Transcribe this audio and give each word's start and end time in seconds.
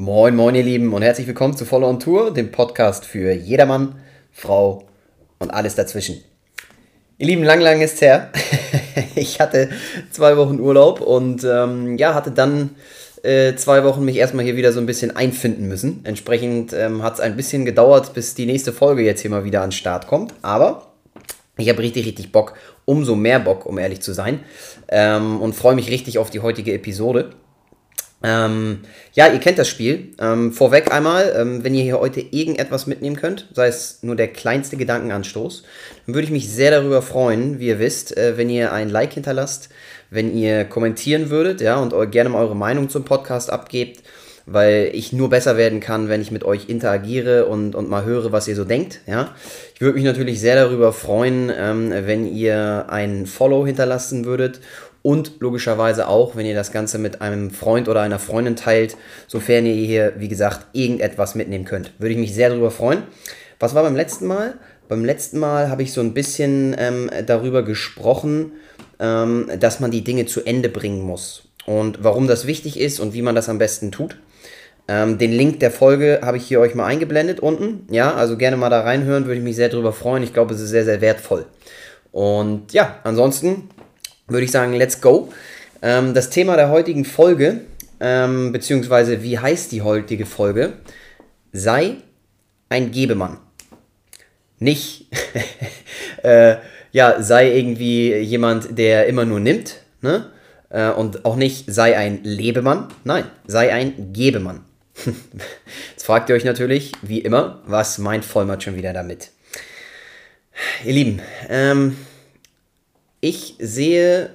Moin, 0.00 0.36
moin, 0.36 0.54
ihr 0.54 0.62
Lieben, 0.62 0.92
und 0.94 1.02
herzlich 1.02 1.26
willkommen 1.26 1.56
zu 1.56 1.64
Follow 1.64 1.88
on 1.88 1.98
Tour, 1.98 2.32
dem 2.32 2.52
Podcast 2.52 3.04
für 3.04 3.32
jedermann, 3.32 3.96
Frau 4.30 4.84
und 5.40 5.50
alles 5.50 5.74
dazwischen. 5.74 6.22
Ihr 7.18 7.26
Lieben, 7.26 7.42
lang, 7.42 7.60
lang 7.60 7.80
ist 7.80 8.00
her. 8.00 8.30
ich 9.16 9.40
hatte 9.40 9.70
zwei 10.12 10.36
Wochen 10.36 10.60
Urlaub 10.60 11.00
und 11.00 11.42
ähm, 11.42 11.98
ja, 11.98 12.14
hatte 12.14 12.30
dann 12.30 12.76
äh, 13.24 13.56
zwei 13.56 13.82
Wochen 13.82 14.04
mich 14.04 14.14
erstmal 14.14 14.44
hier 14.44 14.54
wieder 14.54 14.72
so 14.72 14.78
ein 14.78 14.86
bisschen 14.86 15.16
einfinden 15.16 15.66
müssen. 15.66 16.02
Entsprechend 16.04 16.72
ähm, 16.74 17.02
hat 17.02 17.14
es 17.14 17.20
ein 17.20 17.34
bisschen 17.34 17.64
gedauert, 17.64 18.14
bis 18.14 18.36
die 18.36 18.46
nächste 18.46 18.72
Folge 18.72 19.02
jetzt 19.02 19.22
hier 19.22 19.32
mal 19.32 19.42
wieder 19.42 19.62
an 19.62 19.70
den 19.70 19.72
Start 19.72 20.06
kommt. 20.06 20.32
Aber 20.42 20.92
ich 21.56 21.68
habe 21.68 21.82
richtig, 21.82 22.06
richtig 22.06 22.30
Bock, 22.30 22.54
umso 22.84 23.16
mehr 23.16 23.40
Bock, 23.40 23.66
um 23.66 23.78
ehrlich 23.78 24.00
zu 24.00 24.12
sein. 24.12 24.44
Ähm, 24.86 25.40
und 25.40 25.56
freue 25.56 25.74
mich 25.74 25.90
richtig 25.90 26.18
auf 26.18 26.30
die 26.30 26.38
heutige 26.38 26.72
Episode. 26.72 27.30
Ähm, 28.22 28.80
ja, 29.12 29.28
ihr 29.28 29.38
kennt 29.38 29.58
das 29.58 29.68
Spiel. 29.68 30.08
Ähm, 30.20 30.52
vorweg 30.52 30.92
einmal, 30.92 31.32
ähm, 31.36 31.62
wenn 31.62 31.74
ihr 31.74 31.84
hier 31.84 32.00
heute 32.00 32.20
irgendetwas 32.20 32.86
mitnehmen 32.86 33.16
könnt, 33.16 33.48
sei 33.54 33.68
es 33.68 34.02
nur 34.02 34.16
der 34.16 34.28
kleinste 34.28 34.76
Gedankenanstoß, 34.76 35.62
dann 36.06 36.14
würde 36.14 36.24
ich 36.24 36.32
mich 36.32 36.50
sehr 36.50 36.72
darüber 36.72 37.00
freuen, 37.00 37.60
wie 37.60 37.68
ihr 37.68 37.78
wisst, 37.78 38.16
äh, 38.16 38.36
wenn 38.36 38.50
ihr 38.50 38.72
ein 38.72 38.88
Like 38.88 39.12
hinterlasst, 39.12 39.68
wenn 40.10 40.36
ihr 40.36 40.64
kommentieren 40.64 41.30
würdet, 41.30 41.60
ja, 41.60 41.76
und 41.76 41.94
gerne 42.10 42.30
mal 42.30 42.42
eure 42.42 42.56
Meinung 42.56 42.88
zum 42.88 43.04
Podcast 43.04 43.52
abgebt, 43.52 44.02
weil 44.46 44.90
ich 44.94 45.12
nur 45.12 45.28
besser 45.28 45.56
werden 45.56 45.78
kann, 45.78 46.08
wenn 46.08 46.22
ich 46.22 46.30
mit 46.30 46.42
euch 46.42 46.68
interagiere 46.68 47.46
und, 47.46 47.74
und 47.74 47.90
mal 47.90 48.04
höre, 48.04 48.32
was 48.32 48.48
ihr 48.48 48.56
so 48.56 48.64
denkt, 48.64 49.00
ja. 49.06 49.34
Ich 49.74 49.80
würde 49.80 49.94
mich 49.94 50.04
natürlich 50.04 50.40
sehr 50.40 50.56
darüber 50.56 50.92
freuen, 50.92 51.52
ähm, 51.56 51.92
wenn 51.92 52.26
ihr 52.26 52.86
ein 52.88 53.26
Follow 53.26 53.64
hinterlassen 53.64 54.24
würdet 54.24 54.60
und 55.08 55.40
logischerweise 55.40 56.06
auch, 56.06 56.36
wenn 56.36 56.44
ihr 56.44 56.54
das 56.54 56.70
Ganze 56.70 56.98
mit 56.98 57.22
einem 57.22 57.50
Freund 57.50 57.88
oder 57.88 58.02
einer 58.02 58.18
Freundin 58.18 58.56
teilt, 58.56 58.94
sofern 59.26 59.64
ihr 59.64 59.72
hier, 59.72 60.12
wie 60.18 60.28
gesagt, 60.28 60.66
irgendetwas 60.74 61.34
mitnehmen 61.34 61.64
könnt. 61.64 61.94
Würde 61.98 62.12
ich 62.12 62.20
mich 62.20 62.34
sehr 62.34 62.50
darüber 62.50 62.70
freuen. 62.70 63.04
Was 63.58 63.74
war 63.74 63.84
beim 63.84 63.96
letzten 63.96 64.26
Mal? 64.26 64.58
Beim 64.86 65.06
letzten 65.06 65.38
Mal 65.38 65.70
habe 65.70 65.82
ich 65.82 65.94
so 65.94 66.02
ein 66.02 66.12
bisschen 66.12 66.76
ähm, 66.78 67.10
darüber 67.24 67.62
gesprochen, 67.62 68.52
ähm, 69.00 69.50
dass 69.58 69.80
man 69.80 69.90
die 69.90 70.04
Dinge 70.04 70.26
zu 70.26 70.44
Ende 70.44 70.68
bringen 70.68 71.00
muss. 71.00 71.44
Und 71.64 72.04
warum 72.04 72.26
das 72.26 72.46
wichtig 72.46 72.78
ist 72.78 73.00
und 73.00 73.14
wie 73.14 73.22
man 73.22 73.34
das 73.34 73.48
am 73.48 73.56
besten 73.56 73.90
tut. 73.90 74.18
Ähm, 74.88 75.16
den 75.16 75.32
Link 75.32 75.60
der 75.60 75.70
Folge 75.70 76.20
habe 76.22 76.36
ich 76.36 76.44
hier 76.44 76.60
euch 76.60 76.74
mal 76.74 76.84
eingeblendet 76.84 77.40
unten. 77.40 77.86
Ja, 77.90 78.12
also 78.12 78.36
gerne 78.36 78.58
mal 78.58 78.68
da 78.68 78.82
reinhören, 78.82 79.24
würde 79.24 79.38
ich 79.38 79.44
mich 79.44 79.56
sehr 79.56 79.70
darüber 79.70 79.94
freuen. 79.94 80.22
Ich 80.22 80.34
glaube, 80.34 80.52
es 80.52 80.60
ist 80.60 80.68
sehr, 80.68 80.84
sehr 80.84 81.00
wertvoll. 81.00 81.46
Und 82.12 82.74
ja, 82.74 82.98
ansonsten 83.04 83.70
würde 84.28 84.44
ich 84.44 84.50
sagen, 84.50 84.74
let's 84.74 85.00
go. 85.00 85.32
Ähm, 85.82 86.14
das 86.14 86.30
Thema 86.30 86.56
der 86.56 86.70
heutigen 86.70 87.04
Folge, 87.04 87.62
ähm, 88.00 88.52
beziehungsweise 88.52 89.22
wie 89.22 89.38
heißt 89.38 89.72
die 89.72 89.82
heutige 89.82 90.26
Folge? 90.26 90.74
Sei 91.52 91.96
ein 92.68 92.92
Gebemann. 92.92 93.38
Nicht, 94.58 95.06
äh, 96.22 96.56
ja, 96.92 97.22
sei 97.22 97.52
irgendwie 97.56 98.14
jemand, 98.16 98.78
der 98.78 99.06
immer 99.06 99.24
nur 99.24 99.40
nimmt, 99.40 99.76
ne? 100.00 100.30
Äh, 100.70 100.90
und 100.90 101.24
auch 101.24 101.36
nicht 101.36 101.72
sei 101.72 101.96
ein 101.96 102.22
Lebemann, 102.24 102.88
nein, 103.04 103.24
sei 103.46 103.72
ein 103.72 104.12
Gebemann. 104.12 104.64
Jetzt 105.90 106.04
fragt 106.04 106.28
ihr 106.28 106.34
euch 106.34 106.44
natürlich, 106.44 106.92
wie 107.02 107.20
immer, 107.20 107.62
was 107.66 107.98
meint 107.98 108.24
Vollmatt 108.24 108.62
schon 108.62 108.76
wieder 108.76 108.92
damit? 108.92 109.30
Ihr 110.84 110.92
Lieben, 110.92 111.22
ähm, 111.48 111.96
ich 113.20 113.54
sehe 113.58 114.34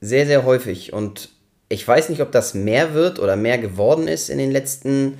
sehr, 0.00 0.26
sehr 0.26 0.44
häufig 0.44 0.92
und 0.92 1.30
ich 1.68 1.86
weiß 1.86 2.08
nicht, 2.08 2.20
ob 2.20 2.32
das 2.32 2.54
mehr 2.54 2.94
wird 2.94 3.18
oder 3.18 3.36
mehr 3.36 3.58
geworden 3.58 4.08
ist 4.08 4.28
in 4.28 4.38
den 4.38 4.50
letzten 4.50 5.18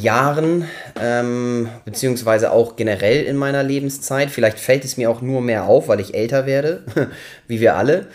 Jahren, 0.00 0.66
ähm, 1.00 1.68
beziehungsweise 1.84 2.52
auch 2.52 2.76
generell 2.76 3.24
in 3.24 3.36
meiner 3.36 3.62
Lebenszeit. 3.62 4.30
Vielleicht 4.30 4.58
fällt 4.58 4.84
es 4.84 4.96
mir 4.96 5.10
auch 5.10 5.20
nur 5.20 5.40
mehr 5.40 5.64
auf, 5.64 5.88
weil 5.88 6.00
ich 6.00 6.14
älter 6.14 6.46
werde, 6.46 6.84
wie 7.48 7.60
wir 7.60 7.76
alle, 7.76 8.08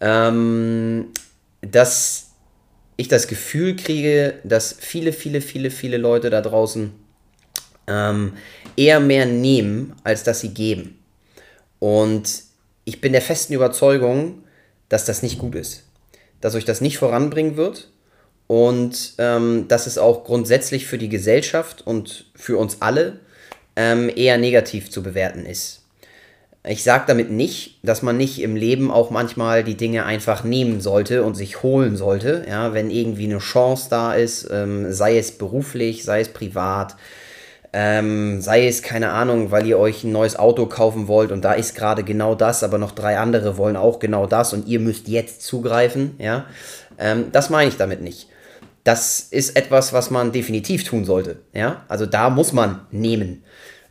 ähm, 0.00 1.08
dass 1.60 2.30
ich 2.96 3.08
das 3.08 3.26
Gefühl 3.26 3.76
kriege, 3.76 4.34
dass 4.44 4.74
viele, 4.78 5.12
viele, 5.12 5.40
viele, 5.40 5.70
viele 5.70 5.98
Leute 5.98 6.30
da 6.30 6.40
draußen 6.40 6.92
ähm, 7.86 8.32
eher 8.76 9.00
mehr 9.00 9.26
nehmen, 9.26 9.94
als 10.04 10.22
dass 10.22 10.40
sie 10.40 10.54
geben. 10.54 10.98
Und 11.78 12.46
ich 12.86 13.00
bin 13.02 13.12
der 13.12 13.20
festen 13.20 13.52
Überzeugung, 13.52 14.44
dass 14.88 15.04
das 15.04 15.22
nicht 15.22 15.38
gut 15.38 15.56
ist. 15.56 15.82
Dass 16.40 16.54
euch 16.54 16.64
das 16.64 16.80
nicht 16.80 16.96
voranbringen 16.96 17.56
wird 17.56 17.90
und 18.46 19.14
ähm, 19.18 19.66
dass 19.68 19.86
es 19.86 19.98
auch 19.98 20.24
grundsätzlich 20.24 20.86
für 20.86 20.96
die 20.96 21.08
Gesellschaft 21.08 21.84
und 21.84 22.26
für 22.34 22.56
uns 22.56 22.78
alle 22.80 23.18
ähm, 23.74 24.10
eher 24.14 24.38
negativ 24.38 24.90
zu 24.90 25.02
bewerten 25.02 25.44
ist. 25.44 25.82
Ich 26.62 26.84
sage 26.84 27.04
damit 27.08 27.30
nicht, 27.30 27.78
dass 27.82 28.02
man 28.02 28.16
nicht 28.16 28.40
im 28.40 28.54
Leben 28.54 28.90
auch 28.90 29.10
manchmal 29.10 29.64
die 29.64 29.76
Dinge 29.76 30.04
einfach 30.04 30.44
nehmen 30.44 30.80
sollte 30.80 31.24
und 31.24 31.34
sich 31.34 31.62
holen 31.64 31.96
sollte, 31.96 32.44
ja, 32.48 32.72
wenn 32.72 32.90
irgendwie 32.90 33.24
eine 33.24 33.38
Chance 33.38 33.88
da 33.90 34.14
ist, 34.14 34.48
ähm, 34.50 34.92
sei 34.92 35.18
es 35.18 35.32
beruflich, 35.32 36.04
sei 36.04 36.20
es 36.20 36.28
privat, 36.28 36.96
ähm, 37.78 38.40
sei 38.40 38.66
es, 38.68 38.82
keine 38.82 39.10
Ahnung, 39.10 39.50
weil 39.50 39.66
ihr 39.66 39.78
euch 39.78 40.02
ein 40.02 40.10
neues 40.10 40.38
Auto 40.38 40.64
kaufen 40.64 41.08
wollt 41.08 41.30
und 41.30 41.44
da 41.44 41.52
ist 41.52 41.74
gerade 41.74 42.04
genau 42.04 42.34
das, 42.34 42.64
aber 42.64 42.78
noch 42.78 42.92
drei 42.92 43.18
andere 43.18 43.58
wollen 43.58 43.76
auch 43.76 43.98
genau 43.98 44.26
das 44.26 44.54
und 44.54 44.66
ihr 44.66 44.80
müsst 44.80 45.08
jetzt 45.08 45.42
zugreifen, 45.42 46.14
ja. 46.18 46.46
Ähm, 46.98 47.26
das 47.32 47.50
meine 47.50 47.68
ich 47.68 47.76
damit 47.76 48.00
nicht. 48.00 48.28
Das 48.82 49.20
ist 49.20 49.56
etwas, 49.56 49.92
was 49.92 50.10
man 50.10 50.32
definitiv 50.32 50.84
tun 50.84 51.04
sollte, 51.04 51.40
ja. 51.52 51.84
Also 51.86 52.06
da 52.06 52.30
muss 52.30 52.54
man 52.54 52.80
nehmen 52.92 53.44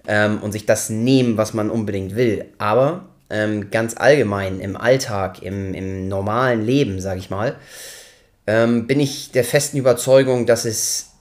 ähm, 0.07 0.39
und 0.41 0.51
sich 0.51 0.65
das 0.65 0.89
nehmen, 0.89 1.37
was 1.37 1.53
man 1.53 1.69
unbedingt 1.69 2.15
will. 2.15 2.45
Aber 2.57 3.05
ähm, 3.29 3.69
ganz 3.69 3.95
allgemein 3.95 4.61
im 4.61 4.75
Alltag, 4.75 5.43
im, 5.43 5.75
im 5.75 6.07
normalen 6.07 6.65
Leben, 6.65 6.99
sage 6.99 7.19
ich 7.19 7.29
mal, 7.29 7.55
ähm, 8.47 8.87
bin 8.87 8.99
ich 8.99 9.31
der 9.31 9.43
festen 9.43 9.77
Überzeugung, 9.77 10.47
dass 10.47 10.65
es 10.65 11.11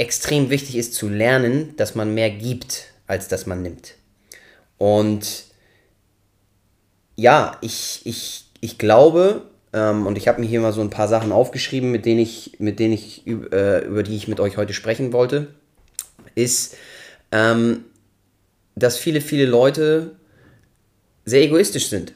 extrem 0.00 0.48
wichtig 0.48 0.76
ist 0.76 0.94
zu 0.94 1.08
lernen, 1.08 1.74
dass 1.76 1.94
man 1.94 2.14
mehr 2.14 2.30
gibt, 2.30 2.86
als 3.06 3.28
dass 3.28 3.44
man 3.44 3.60
nimmt. 3.60 3.94
Und 4.78 5.44
ja, 7.16 7.58
ich, 7.60 8.00
ich, 8.04 8.46
ich 8.60 8.78
glaube, 8.78 9.42
ähm, 9.74 10.06
und 10.06 10.16
ich 10.16 10.26
habe 10.26 10.40
mir 10.40 10.46
hier 10.46 10.60
mal 10.60 10.72
so 10.72 10.80
ein 10.80 10.88
paar 10.88 11.06
Sachen 11.06 11.32
aufgeschrieben, 11.32 11.90
mit 11.90 12.06
denen 12.06 12.20
ich, 12.20 12.56
mit 12.58 12.78
denen 12.78 12.94
ich, 12.94 13.26
äh, 13.26 13.84
über 13.84 14.02
die 14.02 14.16
ich 14.16 14.26
mit 14.26 14.40
euch 14.40 14.56
heute 14.56 14.72
sprechen 14.72 15.12
wollte, 15.12 15.48
ist, 16.34 16.76
ähm, 17.30 17.84
dass 18.74 18.96
viele, 18.96 19.20
viele 19.20 19.44
Leute 19.44 20.16
sehr 21.26 21.42
egoistisch 21.42 21.88
sind 21.88 22.14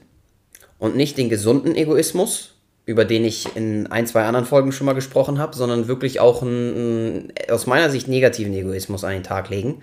und 0.78 0.96
nicht 0.96 1.18
den 1.18 1.28
gesunden 1.28 1.76
Egoismus, 1.76 2.53
über 2.86 3.04
den 3.04 3.24
ich 3.24 3.56
in 3.56 3.86
ein, 3.86 4.06
zwei 4.06 4.24
anderen 4.24 4.46
Folgen 4.46 4.72
schon 4.72 4.84
mal 4.84 4.94
gesprochen 4.94 5.38
habe, 5.38 5.56
sondern 5.56 5.88
wirklich 5.88 6.20
auch 6.20 6.42
einen, 6.42 7.32
aus 7.50 7.66
meiner 7.66 7.90
Sicht 7.90 8.08
negativen 8.08 8.52
Egoismus 8.52 9.04
an 9.04 9.12
den 9.12 9.22
Tag 9.22 9.48
legen. 9.48 9.82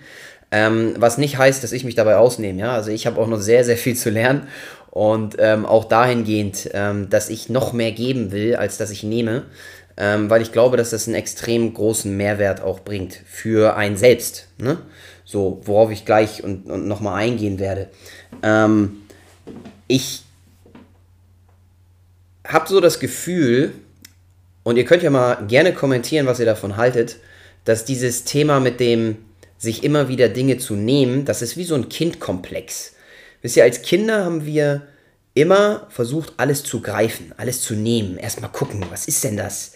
Ähm, 0.52 0.94
was 0.98 1.18
nicht 1.18 1.38
heißt, 1.38 1.64
dass 1.64 1.72
ich 1.72 1.84
mich 1.84 1.94
dabei 1.94 2.16
ausnehme. 2.16 2.60
Ja? 2.60 2.72
Also 2.72 2.90
ich 2.90 3.06
habe 3.06 3.20
auch 3.20 3.26
noch 3.26 3.40
sehr, 3.40 3.64
sehr 3.64 3.76
viel 3.76 3.96
zu 3.96 4.10
lernen 4.10 4.46
und 4.90 5.36
ähm, 5.38 5.64
auch 5.64 5.86
dahingehend, 5.86 6.70
ähm, 6.74 7.08
dass 7.08 7.30
ich 7.30 7.48
noch 7.48 7.72
mehr 7.72 7.92
geben 7.92 8.30
will, 8.30 8.54
als 8.54 8.76
dass 8.76 8.90
ich 8.90 9.02
nehme, 9.02 9.44
ähm, 9.96 10.30
weil 10.30 10.42
ich 10.42 10.52
glaube, 10.52 10.76
dass 10.76 10.90
das 10.90 11.08
einen 11.08 11.16
extrem 11.16 11.72
großen 11.72 12.14
Mehrwert 12.14 12.60
auch 12.60 12.80
bringt 12.80 13.18
für 13.26 13.76
einen 13.76 13.96
selbst. 13.96 14.48
Ne? 14.58 14.78
So, 15.24 15.60
worauf 15.64 15.90
ich 15.90 16.04
gleich 16.04 16.44
und, 16.44 16.70
und 16.70 16.86
nochmal 16.86 17.22
eingehen 17.22 17.58
werde. 17.58 17.88
Ähm, 18.42 18.98
ich 19.88 20.24
habe 22.46 22.68
so 22.68 22.80
das 22.80 23.00
Gefühl, 23.00 23.72
und 24.62 24.76
ihr 24.76 24.84
könnt 24.84 25.02
ja 25.02 25.10
mal 25.10 25.46
gerne 25.46 25.72
kommentieren, 25.72 26.26
was 26.26 26.40
ihr 26.40 26.46
davon 26.46 26.76
haltet, 26.76 27.16
dass 27.64 27.84
dieses 27.84 28.24
Thema 28.24 28.60
mit 28.60 28.80
dem 28.80 29.16
sich 29.58 29.84
immer 29.84 30.08
wieder 30.08 30.28
Dinge 30.28 30.58
zu 30.58 30.74
nehmen, 30.74 31.24
das 31.24 31.42
ist 31.42 31.56
wie 31.56 31.64
so 31.64 31.74
ein 31.74 31.88
Kindkomplex. 31.88 32.94
Wisst 33.42 33.56
ihr, 33.56 33.62
als 33.62 33.82
Kinder 33.82 34.24
haben 34.24 34.44
wir 34.44 34.82
immer 35.34 35.86
versucht, 35.88 36.34
alles 36.36 36.64
zu 36.64 36.80
greifen, 36.80 37.32
alles 37.36 37.60
zu 37.62 37.74
nehmen. 37.74 38.18
Erstmal 38.18 38.50
gucken, 38.50 38.84
was 38.90 39.06
ist 39.06 39.24
denn 39.24 39.36
das? 39.36 39.74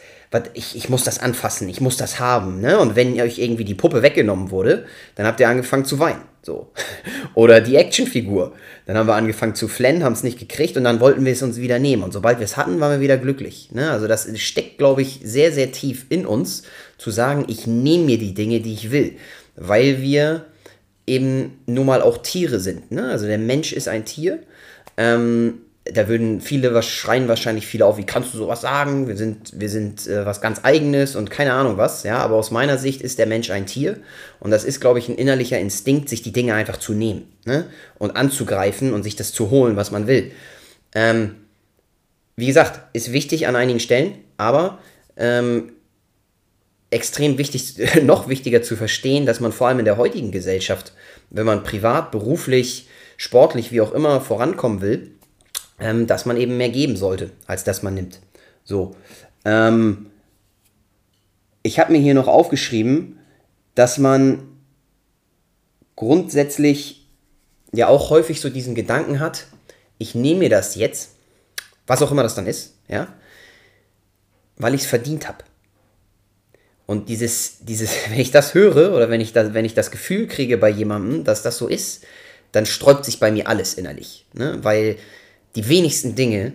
ich, 0.55 0.77
ich 0.77 0.89
muss 0.89 1.05
das 1.05 1.19
anfassen, 1.19 1.69
ich 1.69 1.81
muss 1.81 1.97
das 1.97 2.21
haben. 2.21 2.61
Ne? 2.61 2.79
Und 2.79 2.97
wenn 2.97 3.19
euch 3.21 3.39
irgendwie 3.39 3.65
die 3.65 3.75
Puppe 3.75 4.03
weggenommen 4.03 4.51
wurde, 4.51 4.87
dann 5.15 5.27
habt 5.27 5.41
ihr 5.41 5.49
angefangen 5.49 5.85
zu 5.85 5.99
weinen. 5.99 6.21
So. 6.47 6.71
Oder 7.35 7.61
die 7.61 7.75
Actionfigur. 7.75 8.53
Dann 8.87 8.97
haben 8.97 9.09
wir 9.09 9.17
angefangen 9.17 9.57
zu 9.57 9.67
flennen, 9.67 10.05
haben 10.05 10.13
es 10.13 10.23
nicht 10.23 10.39
gekriegt 10.39 10.77
und 10.77 10.85
dann 10.85 11.01
wollten 11.01 11.25
wir 11.25 11.33
es 11.33 11.43
uns 11.43 11.61
wieder 11.61 11.81
nehmen. 11.81 12.05
Und 12.05 12.13
sobald 12.13 12.39
wir 12.39 12.45
es 12.45 12.57
hatten, 12.57 12.79
waren 12.79 12.93
wir 12.93 13.01
wieder 13.01 13.19
glücklich. 13.19 13.71
Ne? 13.73 13.91
Also 13.91 14.07
das 14.07 14.29
steckt, 14.39 14.79
glaube 14.79 15.03
ich, 15.03 15.21
sehr, 15.25 15.51
sehr 15.51 15.73
tief 15.73 16.07
in 16.09 16.25
uns, 16.25 16.63
zu 16.99 17.11
sagen, 17.11 17.45
ich 17.49 17.67
nehme 17.67 18.05
mir 18.05 18.19
die 18.19 18.33
Dinge, 18.33 18.61
die 18.61 18.75
ich 18.75 18.93
will. 18.93 19.17
Weil 19.57 20.01
wir 20.01 20.47
eben 21.07 21.59
nun 21.67 21.87
mal 21.87 22.01
auch 22.01 22.19
Tiere 22.19 22.61
sind. 22.61 22.93
Ne? 22.93 23.11
Also 23.11 23.27
der 23.27 23.39
Mensch 23.39 23.73
ist 23.73 23.89
ein 23.89 24.05
Tier. 24.05 24.39
Ähm, 24.97 25.55
da 25.93 26.09
würden 26.09 26.41
viele 26.41 26.75
was 26.75 26.87
schreien 26.87 27.29
wahrscheinlich 27.29 27.67
viele 27.67 27.87
auf, 27.87 27.97
wie 27.97 28.07
kannst 28.07 28.35
du 28.35 28.39
sowas 28.39 28.61
sagen? 28.61 29.09
Wir 29.09 29.17
sind, 29.17 29.53
wir 29.59 29.69
sind 29.69 30.07
äh, 30.07 30.27
was 30.27 30.41
ganz 30.41 30.61
eigenes 30.63 31.17
und 31.17 31.31
keine 31.31 31.53
Ahnung 31.53 31.77
was, 31.77 32.03
ja, 32.03 32.19
aber 32.19 32.37
aus 32.37 32.51
meiner 32.51 32.79
Sicht 32.79 33.03
ist 33.03 33.19
der 33.19 33.27
Mensch 33.27 33.51
ein 33.51 33.67
Tier 33.67 33.99
und 34.41 34.51
das 34.51 34.65
ist, 34.65 34.81
glaube 34.81 34.99
ich, 34.99 35.09
ein 35.09 35.17
innerlicher 35.17 35.59
Instinkt, 35.59 36.09
sich 36.09 36.23
die 36.23 36.33
Dinge 36.33 36.55
einfach 36.55 36.79
zu 36.79 36.93
nehmen 36.93 37.33
ne? 37.45 37.67
und 37.99 38.17
anzugreifen 38.17 38.93
und 38.93 39.03
sich 39.03 39.17
das 39.17 39.33
zu 39.33 39.51
holen, 39.51 39.77
was 39.77 39.91
man 39.91 40.07
will. 40.07 40.33
Ähm, 40.95 41.37
wie 42.37 42.47
gesagt, 42.47 42.81
ist 42.93 43.13
wichtig 43.13 43.47
an 43.47 43.57
einigen 43.57 43.81
Stellen, 43.81 44.15
aber 44.37 44.79
ähm, 45.17 45.73
extrem 46.91 47.39
wichtig, 47.39 47.77
noch 48.03 48.29
wichtiger 48.29 48.63
zu 48.63 48.77
verstehen, 48.77 49.27
dass 49.27 49.41
man 49.41 49.53
vor 49.53 49.69
allem 49.69 49.79
in 49.79 49.85
der 49.85 49.97
heutigen 49.97 50.33
Gesellschaft, 50.33 50.93
wenn 51.31 51.47
man 51.47 51.63
privat, 51.63 52.11
beruflich, 52.11 52.89
sportlich, 53.17 53.73
wie 53.73 53.81
auch 53.81 53.93
immer 53.93 54.21
vorankommen 54.21 54.81
will, 54.81 55.13
ähm, 55.79 56.07
dass 56.07 56.27
man 56.27 56.37
eben 56.37 56.57
mehr 56.57 56.71
geben 56.71 56.97
sollte, 56.97 57.31
als 57.47 57.65
dass 57.65 57.83
man 57.83 57.95
nimmt. 57.95 58.21
So. 58.65 58.97
Ähm, 59.45 60.07
ich 61.63 61.79
habe 61.79 61.93
mir 61.93 61.99
hier 61.99 62.15
noch 62.15 62.29
aufgeschrieben, 62.29 63.19
dass 63.75 63.99
man 63.99 64.43
grundsätzlich 65.97 67.09
ja 67.73 67.89
auch 67.89 68.11
häufig 68.11 68.41
so 68.41 68.49
diesen 68.49 68.75
Gedanken 68.75 69.21
hat, 69.21 69.47
ich 69.99 70.15
nehme 70.15 70.41
mir 70.41 70.51
das 70.51 70.75
jetzt, 70.75 71.11
was 71.87 72.03
auch 72.03 72.11
immer 72.11 72.23
das 72.23 72.35
dann 72.35 72.47
ist, 72.47 72.75
ja, 72.89 73.09
weil 74.57 74.75
ich 74.75 74.83
es 74.83 74.87
verdient 74.87 75.29
habe. 75.29 75.45
Und 76.87 77.09
dieses, 77.09 77.59
dieses, 77.61 77.91
wenn 78.09 78.21
ich 78.21 78.31
das 78.31 78.55
höre 78.55 78.95
oder 78.95 79.11
wenn 79.11 79.21
ich 79.21 79.33
das, 79.33 79.55
wenn 79.55 79.65
ich 79.65 79.75
das 79.75 79.91
Gefühl 79.91 80.27
kriege 80.27 80.57
bei 80.59 80.71
jemandem, 80.71 81.25
dass 81.25 81.43
das 81.43 81.59
so 81.59 81.69
ist, 81.69 82.05
dann 82.53 82.65
sträubt 82.65 83.05
sich 83.05 83.21
bei 83.21 83.31
mir 83.31 83.49
alles 83.49 83.75
innerlich. 83.75 84.27
Ne? 84.33 84.59
Weil 84.63 84.97
die 85.57 85.69
wenigsten 85.69 86.15
Dinge 86.15 86.53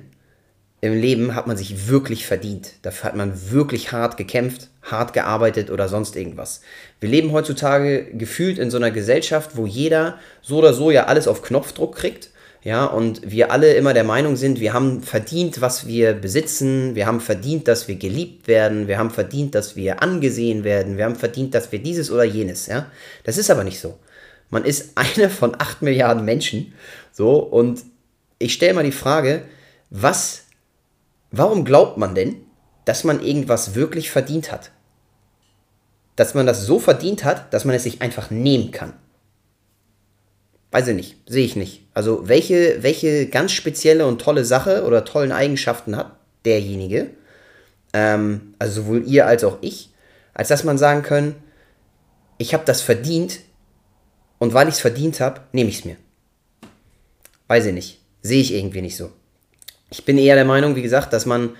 im 0.80 0.94
Leben 0.94 1.36
hat 1.36 1.46
man 1.46 1.58
sich 1.58 1.88
wirklich 1.88 2.26
verdient. 2.26 2.74
Dafür 2.82 3.10
hat 3.10 3.16
man 3.16 3.52
wirklich 3.52 3.92
hart 3.92 4.18
gekämpft, 4.18 4.70
hart 4.82 5.14
gearbeitet 5.14 5.70
oder 5.70 5.88
sonst 5.88 6.16
irgendwas. 6.16 6.62
Wir 7.00 7.10
leben 7.10 7.32
heutzutage 7.32 8.06
gefühlt 8.14 8.58
in 8.58 8.72
so 8.72 8.78
einer 8.78 8.90
Gesellschaft, 8.90 9.52
wo 9.56 9.68
jeder 9.68 10.18
so 10.42 10.58
oder 10.58 10.74
so 10.74 10.90
ja 10.90 11.06
alles 11.06 11.28
auf 11.28 11.44
Knopfdruck 11.44 11.96
kriegt. 11.96 12.32
Ja, 12.64 12.86
und 12.86 13.22
wir 13.24 13.52
alle 13.52 13.74
immer 13.74 13.96
der 13.96 14.04
Meinung 14.04 14.36
sind, 14.36 14.60
wir 14.60 14.74
haben 14.74 15.02
verdient, 15.02 15.62
was 15.62 15.88
wir 15.88 16.14
besitzen, 16.14 16.94
wir 16.94 17.08
haben 17.08 17.20
verdient, 17.20 17.68
dass 17.68 17.88
wir 17.88 17.96
geliebt 17.96 18.48
werden, 18.48 18.88
wir 18.88 19.00
haben 19.00 19.10
verdient, 19.10 19.56
dass 19.56 19.76
wir 19.76 20.04
angesehen 20.04 20.64
werden, 20.64 20.96
wir 20.96 21.06
haben 21.06 21.16
verdient, 21.16 21.56
dass 21.56 21.72
wir 21.72 21.80
dieses 21.80 22.12
oder 22.12 22.24
jenes, 22.24 22.68
ja. 22.68 22.86
Das 23.24 23.40
ist 23.40 23.50
aber 23.50 23.64
nicht 23.64 23.80
so. 23.80 23.98
Man 24.52 24.64
ist 24.64 24.92
eine 24.96 25.32
von 25.32 25.56
acht 25.60 25.82
Milliarden 25.82 26.24
Menschen, 26.24 26.74
so, 27.12 27.40
und 27.40 27.82
ich 28.42 28.54
stelle 28.54 28.74
mal 28.74 28.84
die 28.84 28.92
Frage, 28.92 29.44
was, 29.90 30.44
warum 31.32 31.66
glaubt 31.66 31.98
man 31.98 32.16
denn, 32.16 32.36
dass 32.86 33.04
man 33.04 33.22
irgendwas 33.22 33.76
wirklich 33.76 34.12
verdient 34.12 34.52
hat? 34.52 34.72
Dass 36.16 36.34
man 36.34 36.46
das 36.46 36.66
so 36.66 36.80
verdient 36.80 37.24
hat, 37.24 37.54
dass 37.54 37.66
man 37.66 37.76
es 37.76 37.84
sich 37.84 38.02
einfach 38.02 38.32
nehmen 38.32 38.72
kann. 38.72 38.94
Weiß 40.72 40.88
ich 40.88 40.96
nicht, 40.96 41.18
sehe 41.26 41.46
ich 41.46 41.56
nicht. 41.56 41.86
Also 41.94 42.28
welche, 42.28 42.82
welche 42.82 43.28
ganz 43.28 43.52
spezielle 43.52 44.08
und 44.08 44.22
tolle 44.22 44.46
Sache 44.46 44.86
oder 44.86 45.04
tollen 45.04 45.34
Eigenschaften 45.34 45.98
hat 45.98 46.16
derjenige, 46.46 47.12
ähm, 47.94 48.54
also 48.58 48.82
sowohl 48.82 49.06
ihr 49.06 49.28
als 49.28 49.44
auch 49.44 49.58
ich, 49.62 49.90
als 50.34 50.48
dass 50.48 50.64
man 50.64 50.78
sagen 50.78 51.04
können, 51.04 51.36
ich 52.38 52.54
habe 52.54 52.64
das 52.66 52.82
verdient 52.82 53.40
und 54.40 54.54
weil 54.54 54.70
ich 54.70 54.76
es 54.76 54.80
verdient 54.80 55.20
habe, 55.20 55.42
nehme 55.52 55.70
ich 55.70 55.80
es 55.80 55.86
mir. 55.86 55.98
Weiß 57.48 57.66
ich 57.66 57.74
nicht. 57.74 58.01
Sehe 58.22 58.42
ich 58.42 58.54
irgendwie 58.54 58.82
nicht 58.82 58.98
so. 58.98 59.12
Ich 59.90 60.06
bin 60.06 60.18
eher 60.18 60.36
der 60.36 60.46
Meinung, 60.46 60.76
wie 60.76 60.82
gesagt, 60.82 61.12
dass 61.14 61.26
man 61.26 61.52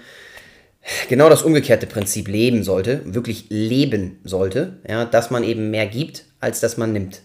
genau 1.10 1.30
das 1.30 1.44
umgekehrte 1.44 1.88
Prinzip 1.88 2.28
leben 2.28 2.64
sollte, 2.64 3.02
wirklich 3.14 3.46
leben 3.50 4.20
sollte, 4.24 4.80
ja, 4.88 5.06
dass 5.06 5.32
man 5.32 5.44
eben 5.44 5.70
mehr 5.70 5.88
gibt, 5.88 6.26
als 6.40 6.60
dass 6.60 6.78
man 6.78 6.94
nimmt. 6.94 7.22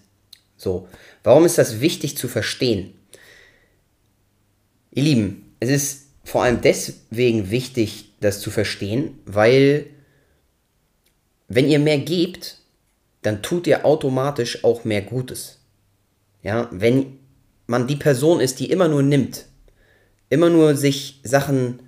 So, 0.57 0.89
warum 1.23 1.45
ist 1.45 1.59
das 1.59 1.81
wichtig 1.81 2.17
zu 2.17 2.29
verstehen? 2.29 2.95
Ihr 4.93 5.03
Lieben, 5.03 5.55
es 5.61 5.71
ist 5.71 6.07
vor 6.25 6.43
allem 6.43 6.61
deswegen 6.61 7.51
wichtig, 7.51 8.13
das 8.21 8.41
zu 8.41 8.51
verstehen, 8.51 9.19
weil 9.27 9.87
wenn 11.49 11.69
ihr 11.69 11.79
mehr 11.79 11.99
gebt, 11.99 12.59
dann 13.23 13.43
tut 13.43 13.67
ihr 13.67 13.85
automatisch 13.85 14.65
auch 14.65 14.85
mehr 14.85 15.03
Gutes. 15.03 15.61
Ja, 16.43 16.69
wenn 16.73 17.19
man 17.67 17.87
die 17.87 17.97
Person 17.97 18.41
ist, 18.41 18.61
die 18.61 18.71
immer 18.71 18.89
nur 18.89 19.03
nimmt, 19.03 19.47
immer 20.31 20.51
nur 20.51 20.77
sich 20.77 21.21
Sachen 21.25 21.81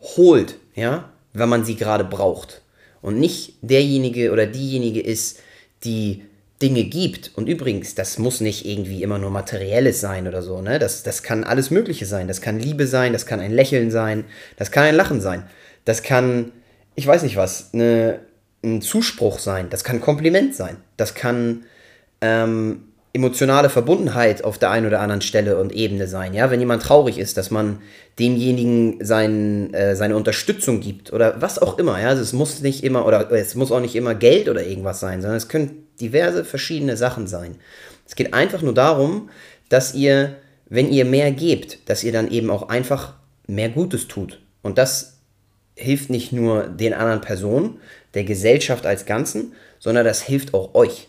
holt, 0.00 0.56
ja, 0.74 1.10
wenn 1.32 1.48
man 1.48 1.64
sie 1.64 1.76
gerade 1.76 2.04
braucht 2.04 2.62
und 3.02 3.18
nicht 3.18 3.54
derjenige 3.62 4.32
oder 4.32 4.46
diejenige 4.46 5.00
ist, 5.00 5.40
die 5.84 6.22
Dinge 6.60 6.84
gibt. 6.84 7.30
Und 7.36 7.48
übrigens, 7.48 7.94
das 7.94 8.18
muss 8.18 8.40
nicht 8.40 8.66
irgendwie 8.66 9.02
immer 9.02 9.18
nur 9.18 9.30
materielles 9.30 10.00
sein 10.00 10.26
oder 10.26 10.42
so, 10.42 10.60
ne? 10.60 10.78
Das, 10.78 11.02
das 11.02 11.22
kann 11.22 11.44
alles 11.44 11.70
Mögliche 11.70 12.06
sein. 12.06 12.26
Das 12.26 12.40
kann 12.40 12.58
Liebe 12.58 12.86
sein, 12.86 13.12
das 13.12 13.26
kann 13.26 13.40
ein 13.40 13.52
Lächeln 13.52 13.90
sein, 13.90 14.24
das 14.56 14.70
kann 14.70 14.84
ein 14.84 14.96
Lachen 14.96 15.20
sein. 15.20 15.44
Das 15.84 16.02
kann, 16.02 16.52
ich 16.96 17.06
weiß 17.06 17.22
nicht 17.22 17.36
was, 17.36 17.72
eine, 17.72 18.20
ein 18.64 18.82
Zuspruch 18.82 19.38
sein, 19.38 19.70
das 19.70 19.84
kann 19.84 20.00
Kompliment 20.00 20.54
sein, 20.54 20.76
das 20.96 21.14
kann 21.14 21.64
ähm, 22.20 22.87
emotionale 23.18 23.68
Verbundenheit 23.68 24.44
auf 24.44 24.58
der 24.58 24.70
einen 24.70 24.86
oder 24.86 25.00
anderen 25.00 25.22
Stelle 25.22 25.58
und 25.58 25.72
Ebene 25.72 26.06
sein. 26.06 26.34
Ja, 26.34 26.52
wenn 26.52 26.60
jemand 26.60 26.84
traurig 26.84 27.18
ist, 27.18 27.36
dass 27.36 27.50
man 27.50 27.80
demjenigen 28.16 29.04
sein, 29.04 29.74
äh, 29.74 29.96
seine 29.96 30.16
Unterstützung 30.16 30.80
gibt 30.80 31.12
oder 31.12 31.40
was 31.42 31.58
auch 31.58 31.78
immer. 31.78 32.00
Ja, 32.00 32.10
also 32.10 32.22
es 32.22 32.32
muss 32.32 32.60
nicht 32.62 32.84
immer 32.84 33.06
oder 33.06 33.30
es 33.32 33.56
muss 33.56 33.72
auch 33.72 33.80
nicht 33.80 33.96
immer 33.96 34.14
Geld 34.14 34.48
oder 34.48 34.64
irgendwas 34.64 35.00
sein, 35.00 35.20
sondern 35.20 35.36
es 35.36 35.48
können 35.48 35.88
diverse 36.00 36.44
verschiedene 36.44 36.96
Sachen 36.96 37.26
sein. 37.26 37.56
Es 38.06 38.14
geht 38.14 38.34
einfach 38.34 38.62
nur 38.62 38.74
darum, 38.74 39.30
dass 39.68 39.94
ihr, 39.94 40.36
wenn 40.68 40.88
ihr 40.88 41.04
mehr 41.04 41.32
gebt, 41.32 41.90
dass 41.90 42.04
ihr 42.04 42.12
dann 42.12 42.30
eben 42.30 42.50
auch 42.50 42.68
einfach 42.68 43.14
mehr 43.48 43.68
Gutes 43.68 44.06
tut. 44.06 44.40
Und 44.62 44.78
das 44.78 45.18
hilft 45.74 46.08
nicht 46.08 46.32
nur 46.32 46.68
den 46.68 46.94
anderen 46.94 47.20
Personen, 47.20 47.80
der 48.14 48.22
Gesellschaft 48.22 48.86
als 48.86 49.06
Ganzen, 49.06 49.54
sondern 49.80 50.04
das 50.04 50.22
hilft 50.22 50.54
auch 50.54 50.74
euch. 50.74 51.08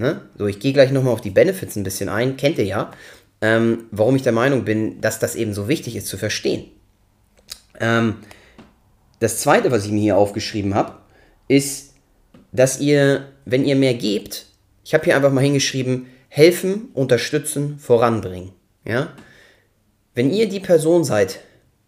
Ne? 0.00 0.22
So, 0.38 0.46
ich 0.46 0.60
gehe 0.60 0.72
gleich 0.72 0.92
nochmal 0.92 1.12
auf 1.12 1.20
die 1.20 1.28
Benefits 1.28 1.76
ein 1.76 1.82
bisschen 1.82 2.08
ein, 2.08 2.38
kennt 2.38 2.56
ihr 2.56 2.64
ja, 2.64 2.90
ähm, 3.42 3.84
warum 3.90 4.16
ich 4.16 4.22
der 4.22 4.32
Meinung 4.32 4.64
bin, 4.64 4.98
dass 5.02 5.18
das 5.18 5.36
eben 5.36 5.52
so 5.52 5.68
wichtig 5.68 5.94
ist 5.94 6.06
zu 6.06 6.16
verstehen. 6.16 6.70
Ähm, 7.78 8.16
das 9.18 9.40
zweite, 9.40 9.70
was 9.70 9.84
ich 9.84 9.92
mir 9.92 10.00
hier 10.00 10.16
aufgeschrieben 10.16 10.74
habe, 10.74 10.94
ist, 11.48 11.92
dass 12.50 12.80
ihr, 12.80 13.26
wenn 13.44 13.66
ihr 13.66 13.76
mehr 13.76 13.92
gebt, 13.92 14.46
ich 14.84 14.94
habe 14.94 15.04
hier 15.04 15.16
einfach 15.16 15.32
mal 15.32 15.44
hingeschrieben, 15.44 16.06
helfen, 16.28 16.88
unterstützen, 16.94 17.78
voranbringen. 17.78 18.52
Ja? 18.86 19.12
Wenn 20.14 20.30
ihr 20.32 20.48
die 20.48 20.60
Person 20.60 21.04
seid, 21.04 21.40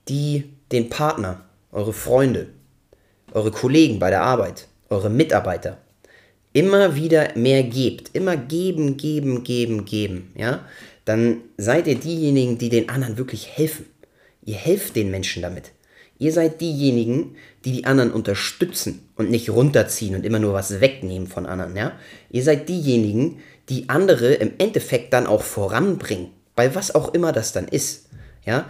die 0.09 0.53
den 0.71 0.91
Partner, 0.91 1.47
eure 1.71 1.95
Freunde, 1.95 2.49
eure 3.33 3.53
Kollegen 3.53 3.99
bei 3.99 4.11
der 4.11 4.23
Arbeit, 4.23 4.69
eure 4.91 5.09
Mitarbeiter, 5.09 5.79
immer 6.53 6.97
wieder 6.97 7.37
mehr 7.37 7.63
gebt, 7.63 8.15
immer 8.15 8.37
geben, 8.37 8.97
geben, 8.97 9.45
geben, 9.45 9.85
geben, 9.85 10.33
ja, 10.37 10.65
dann 11.05 11.39
seid 11.57 11.87
ihr 11.87 11.97
diejenigen, 11.97 12.59
die 12.59 12.69
den 12.69 12.89
anderen 12.89 13.19
wirklich 13.19 13.49
helfen. 13.57 13.87
Ihr 14.45 14.57
helft 14.57 14.97
den 14.97 15.11
Menschen 15.11 15.43
damit. 15.43 15.73
Ihr 16.19 16.33
seid 16.33 16.61
diejenigen, 16.61 17.37
die 17.65 17.73
die 17.73 17.85
anderen 17.85 18.13
unterstützen 18.13 19.09
und 19.17 19.31
nicht 19.31 19.51
runterziehen 19.51 20.15
und 20.15 20.25
immer 20.25 20.39
nur 20.39 20.53
was 20.53 20.81
wegnehmen 20.81 21.27
von 21.27 21.47
anderen, 21.47 21.77
ja. 21.77 21.99
Ihr 22.31 22.43
seid 22.43 22.69
diejenigen, 22.69 23.41
die 23.69 23.89
andere 23.89 24.35
im 24.35 24.53
Endeffekt 24.59 25.13
dann 25.13 25.27
auch 25.27 25.43
voranbringen, 25.43 26.29
bei 26.55 26.75
was 26.75 26.95
auch 26.95 27.15
immer 27.15 27.33
das 27.33 27.53
dann 27.53 27.67
ist, 27.67 28.09
ja. 28.45 28.69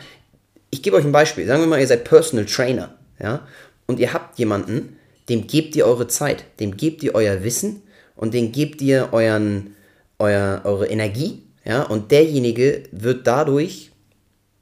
Ich 0.71 0.83
gebe 0.83 0.97
euch 0.97 1.05
ein 1.05 1.13
Beispiel. 1.13 1.47
Sagen 1.47 1.61
wir 1.61 1.67
mal, 1.67 1.81
ihr 1.81 1.87
seid 1.87 2.05
Personal 2.05 2.47
Trainer, 2.47 2.97
ja, 3.21 3.47
und 3.87 4.01
ihr 4.01 4.15
habt 4.15 4.39
jemanden, 4.39 4.97
dem 5.29 5.47
gebt 5.47 5.77
ihr 5.77 5.87
eure 5.87 6.09
Zeit, 6.09 6.45
dem 6.61 6.77
gebt 6.77 7.03
ihr 7.03 7.15
euer 7.15 7.45
Wissen 7.45 7.83
und 8.17 8.35
dem 8.35 8.53
gebt 8.53 8.83
ihr 8.83 9.11
euren, 9.13 9.75
euer, 10.19 10.63
eure 10.65 10.87
Energie, 10.87 11.43
ja, 11.65 11.83
und 11.83 12.11
derjenige 12.11 12.85
wird 12.91 13.27
dadurch 13.27 13.93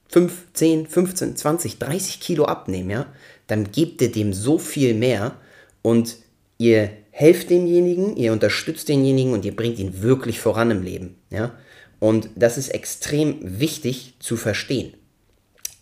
5, 0.08 0.52
10, 0.52 0.86
15, 0.86 1.36
20, 1.36 1.78
30 1.78 2.20
Kilo 2.20 2.44
abnehmen, 2.44 2.90
ja, 2.90 3.06
dann 3.46 3.72
gebt 3.72 4.02
ihr 4.02 4.12
dem 4.12 4.32
so 4.32 4.58
viel 4.58 4.94
mehr 4.94 5.36
und 5.82 6.16
ihr 6.58 6.90
helft 7.10 7.50
demjenigen, 7.50 8.16
ihr 8.16 8.32
unterstützt 8.32 8.88
denjenigen 8.88 9.32
und 9.32 9.44
ihr 9.44 9.54
bringt 9.54 9.78
ihn 9.78 10.02
wirklich 10.02 10.40
voran 10.40 10.70
im 10.70 10.82
Leben, 10.82 11.16
ja. 11.30 11.52
Und 11.98 12.30
das 12.34 12.56
ist 12.56 12.70
extrem 12.70 13.36
wichtig 13.42 14.14
zu 14.20 14.36
verstehen, 14.36 14.94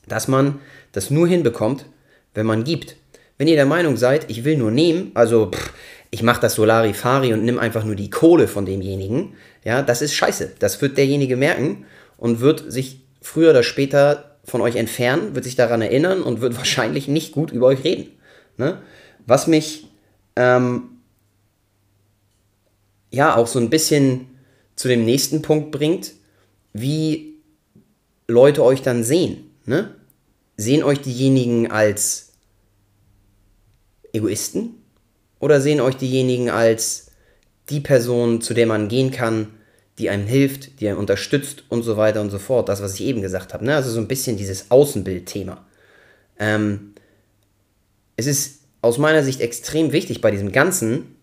dass 0.09 0.27
man 0.27 0.59
das 0.91 1.11
nur 1.11 1.29
hinbekommt, 1.29 1.87
wenn 2.35 2.47
man 2.47 2.65
gibt. 2.65 2.97
Wenn 3.39 3.49
ihr 3.49 3.57
der 3.57 3.67
Meinung 3.67 3.97
seid, 3.97 4.29
ich 4.31 4.45
will 4.45 4.57
nur 4.57 4.71
nehmen, 4.73 5.13
also 5.15 5.51
pff, 5.51 5.73
ich 6.11 6.23
mache 6.23 6.41
das 6.41 6.55
Solari-Fari 6.55 7.33
und 7.33 7.45
nimm 7.45 7.59
einfach 7.59 7.85
nur 7.85 7.95
die 7.95 8.11
Kohle 8.11 8.49
von 8.49 8.67
demjenigen, 8.67 9.35
ja, 9.65 9.83
das 9.83 10.03
ist 10.03 10.15
scheiße. 10.15 10.55
Das 10.59 10.81
wird 10.83 10.99
derjenige 10.99 11.37
merken 11.37 11.85
und 12.17 12.41
wird 12.41 12.71
sich 12.71 13.01
früher 13.21 13.51
oder 13.51 13.63
später 13.63 14.37
von 14.45 14.61
euch 14.61 14.77
entfernen, 14.77 15.35
wird 15.35 15.45
sich 15.45 15.57
daran 15.57 15.83
erinnern 15.83 16.23
und 16.23 16.41
wird 16.41 16.57
wahrscheinlich 16.59 17.09
nicht 17.09 17.33
gut 17.33 17.53
über 17.53 17.67
euch 17.67 17.85
reden. 17.85 18.09
Ne? 18.57 18.83
Was 19.27 19.47
mich 19.47 19.89
ähm, 20.37 20.83
ja 23.11 23.37
auch 23.37 23.47
so 23.47 23.59
ein 23.59 23.71
bisschen 23.71 24.27
zu 24.75 24.89
dem 24.89 25.05
nächsten 25.05 25.43
Punkt 25.43 25.71
bringt, 25.71 26.13
wie 26.73 27.35
Leute 28.27 28.65
euch 28.65 28.83
dann 28.83 29.05
sehen. 29.05 29.51
Ne? 29.65 29.95
Sehen 30.57 30.83
euch 30.83 31.01
diejenigen 31.01 31.71
als 31.71 32.28
Egoisten 34.13 34.75
oder 35.39 35.61
sehen 35.61 35.81
euch 35.81 35.97
diejenigen 35.97 36.51
als 36.51 37.11
die 37.71 37.81
Person, 37.81 38.41
zu 38.41 38.55
der 38.55 38.67
man 38.67 38.89
gehen 38.89 39.11
kann, 39.11 39.49
die 39.99 40.11
einem 40.11 40.27
hilft, 40.27 40.81
die 40.81 40.89
einen 40.89 40.99
unterstützt 40.99 41.65
und 41.69 41.83
so 41.83 41.97
weiter 41.97 42.21
und 42.21 42.31
so 42.31 42.39
fort. 42.39 42.69
Das, 42.69 42.83
was 42.83 42.95
ich 42.95 43.03
eben 43.03 43.21
gesagt 43.21 43.53
habe. 43.53 43.65
Ne? 43.65 43.75
Also 43.75 43.91
so 43.91 44.01
ein 44.01 44.09
bisschen 44.09 44.37
dieses 44.37 44.71
Außenbild-Thema. 44.71 45.65
Ähm, 46.39 46.95
es 48.17 48.27
ist 48.27 48.61
aus 48.81 48.99
meiner 48.99 49.25
Sicht 49.25 49.41
extrem 49.41 49.93
wichtig 49.93 50.21
bei 50.21 50.31
diesem 50.31 50.53
ganzen 50.53 51.17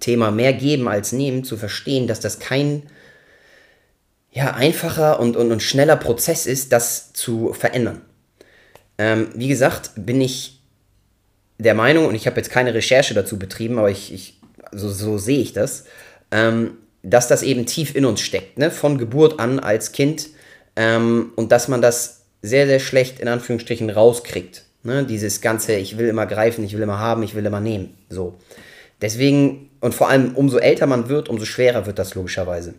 Thema 0.00 0.30
mehr 0.30 0.52
geben 0.52 0.88
als 0.88 1.12
nehmen 1.12 1.44
zu 1.44 1.56
verstehen, 1.56 2.06
dass 2.06 2.20
das 2.20 2.38
kein 2.38 2.82
ja, 4.32 4.52
einfacher 4.52 5.20
und, 5.20 5.36
und, 5.36 5.50
und 5.50 5.62
schneller 5.62 5.96
Prozess 5.96 6.46
ist, 6.46 6.72
das 6.72 7.12
zu 7.12 7.52
verändern. 7.52 8.02
Ähm, 8.98 9.28
wie 9.34 9.48
gesagt, 9.48 9.92
bin 9.96 10.20
ich 10.20 10.57
der 11.58 11.74
Meinung, 11.74 12.06
und 12.06 12.14
ich 12.14 12.26
habe 12.26 12.36
jetzt 12.36 12.50
keine 12.50 12.72
Recherche 12.72 13.14
dazu 13.14 13.38
betrieben, 13.38 13.78
aber 13.78 13.90
ich, 13.90 14.12
ich 14.12 14.40
so, 14.72 14.88
so 14.88 15.18
sehe 15.18 15.40
ich 15.40 15.52
das, 15.52 15.84
ähm, 16.30 16.72
dass 17.02 17.28
das 17.28 17.42
eben 17.42 17.66
tief 17.66 17.94
in 17.94 18.04
uns 18.04 18.20
steckt, 18.20 18.58
ne? 18.58 18.70
von 18.70 18.98
Geburt 18.98 19.40
an 19.40 19.58
als 19.58 19.92
Kind 19.92 20.28
ähm, 20.76 21.32
und 21.36 21.52
dass 21.52 21.68
man 21.68 21.82
das 21.82 22.22
sehr, 22.42 22.66
sehr 22.66 22.80
schlecht 22.80 23.18
in 23.18 23.28
Anführungsstrichen 23.28 23.90
rauskriegt. 23.90 24.64
Ne? 24.82 25.04
Dieses 25.04 25.40
ganze, 25.40 25.74
ich 25.74 25.98
will 25.98 26.08
immer 26.08 26.26
greifen, 26.26 26.64
ich 26.64 26.74
will 26.74 26.82
immer 26.82 26.98
haben, 26.98 27.22
ich 27.22 27.34
will 27.34 27.44
immer 27.44 27.60
nehmen. 27.60 27.96
So. 28.08 28.38
Deswegen, 29.00 29.70
und 29.80 29.94
vor 29.94 30.08
allem 30.08 30.34
umso 30.34 30.58
älter 30.58 30.86
man 30.86 31.08
wird, 31.08 31.28
umso 31.28 31.44
schwerer 31.44 31.86
wird 31.86 31.98
das 31.98 32.14
logischerweise. 32.14 32.74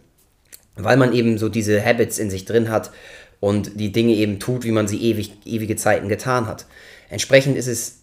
Weil 0.76 0.98
man 0.98 1.14
eben 1.14 1.38
so 1.38 1.50
diese 1.50 1.84
Habits 1.84 2.20
in 2.20 2.30
sich 2.30 2.46
drin 2.46 2.70
hat 2.70 2.92
und 3.40 3.80
die 3.80 3.92
Dinge 3.92 4.14
eben 4.14 4.40
tut, 4.40 4.64
wie 4.64 4.72
man 4.72 4.88
sie 4.88 5.02
ewig, 5.02 5.34
ewige 5.46 5.76
Zeiten 5.76 6.08
getan 6.08 6.48
hat. 6.48 6.66
Entsprechend 7.10 7.58
ist 7.58 7.68
es 7.68 7.99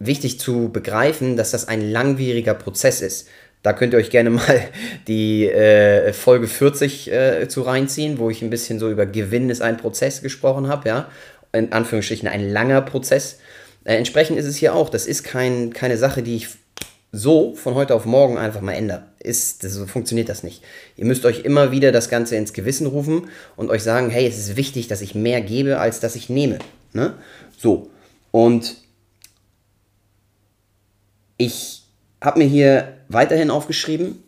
wichtig 0.00 0.40
zu 0.40 0.70
begreifen, 0.70 1.36
dass 1.36 1.52
das 1.52 1.68
ein 1.68 1.92
langwieriger 1.92 2.54
Prozess 2.54 3.02
ist. 3.02 3.28
Da 3.62 3.74
könnt 3.74 3.92
ihr 3.92 3.98
euch 3.98 4.10
gerne 4.10 4.30
mal 4.30 4.60
die 5.06 5.46
äh, 5.46 6.12
Folge 6.12 6.48
40 6.48 7.12
äh, 7.12 7.48
zu 7.48 7.62
reinziehen, 7.62 8.18
wo 8.18 8.30
ich 8.30 8.42
ein 8.42 8.50
bisschen 8.50 8.80
so 8.80 8.90
über 8.90 9.06
Gewinn 9.06 9.50
ist 9.50 9.62
ein 9.62 9.76
Prozess 9.76 10.22
gesprochen 10.22 10.66
habe, 10.66 10.88
ja. 10.88 11.08
In 11.52 11.72
Anführungsstrichen 11.72 12.28
ein 12.28 12.48
langer 12.48 12.80
Prozess. 12.80 13.38
Äh, 13.84 13.96
entsprechend 13.96 14.38
ist 14.38 14.46
es 14.46 14.56
hier 14.56 14.74
auch. 14.74 14.88
Das 14.88 15.06
ist 15.06 15.22
kein, 15.22 15.72
keine 15.72 15.96
Sache, 15.96 16.22
die 16.22 16.36
ich 16.36 16.48
so 17.12 17.54
von 17.54 17.74
heute 17.74 17.94
auf 17.94 18.06
morgen 18.06 18.38
einfach 18.38 18.60
mal 18.60 18.72
ändere. 18.72 19.04
Ist, 19.18 19.64
das, 19.64 19.74
so 19.74 19.86
funktioniert 19.86 20.28
das 20.28 20.42
nicht. 20.42 20.62
Ihr 20.96 21.04
müsst 21.04 21.24
euch 21.26 21.40
immer 21.40 21.72
wieder 21.72 21.92
das 21.92 22.08
Ganze 22.08 22.36
ins 22.36 22.52
Gewissen 22.52 22.86
rufen 22.86 23.28
und 23.56 23.68
euch 23.68 23.82
sagen, 23.82 24.10
hey, 24.10 24.26
es 24.26 24.38
ist 24.38 24.56
wichtig, 24.56 24.88
dass 24.88 25.02
ich 25.02 25.14
mehr 25.14 25.40
gebe, 25.40 25.78
als 25.78 26.00
dass 26.00 26.14
ich 26.14 26.30
nehme. 26.30 26.58
Ne? 26.92 27.14
So. 27.58 27.90
Und 28.30 28.76
ich 31.40 31.84
habe 32.20 32.38
mir 32.38 32.46
hier 32.46 32.98
weiterhin 33.08 33.50
aufgeschrieben, 33.50 34.22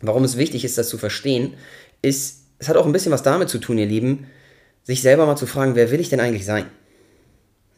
warum 0.00 0.22
es 0.22 0.36
wichtig 0.36 0.64
ist, 0.64 0.78
das 0.78 0.88
zu 0.88 0.96
verstehen, 0.96 1.54
ist, 2.00 2.44
es 2.60 2.68
hat 2.68 2.76
auch 2.76 2.86
ein 2.86 2.92
bisschen 2.92 3.10
was 3.10 3.24
damit 3.24 3.48
zu 3.48 3.58
tun, 3.58 3.76
ihr 3.76 3.86
Lieben, 3.86 4.28
sich 4.84 5.02
selber 5.02 5.26
mal 5.26 5.36
zu 5.36 5.46
fragen, 5.46 5.74
wer 5.74 5.90
will 5.90 5.98
ich 5.98 6.10
denn 6.10 6.20
eigentlich 6.20 6.44
sein? 6.44 6.66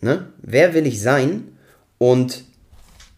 Ne? 0.03 0.31
Wer 0.43 0.75
will 0.75 0.87
ich 0.87 1.01
sein 1.01 1.57
und 1.97 2.45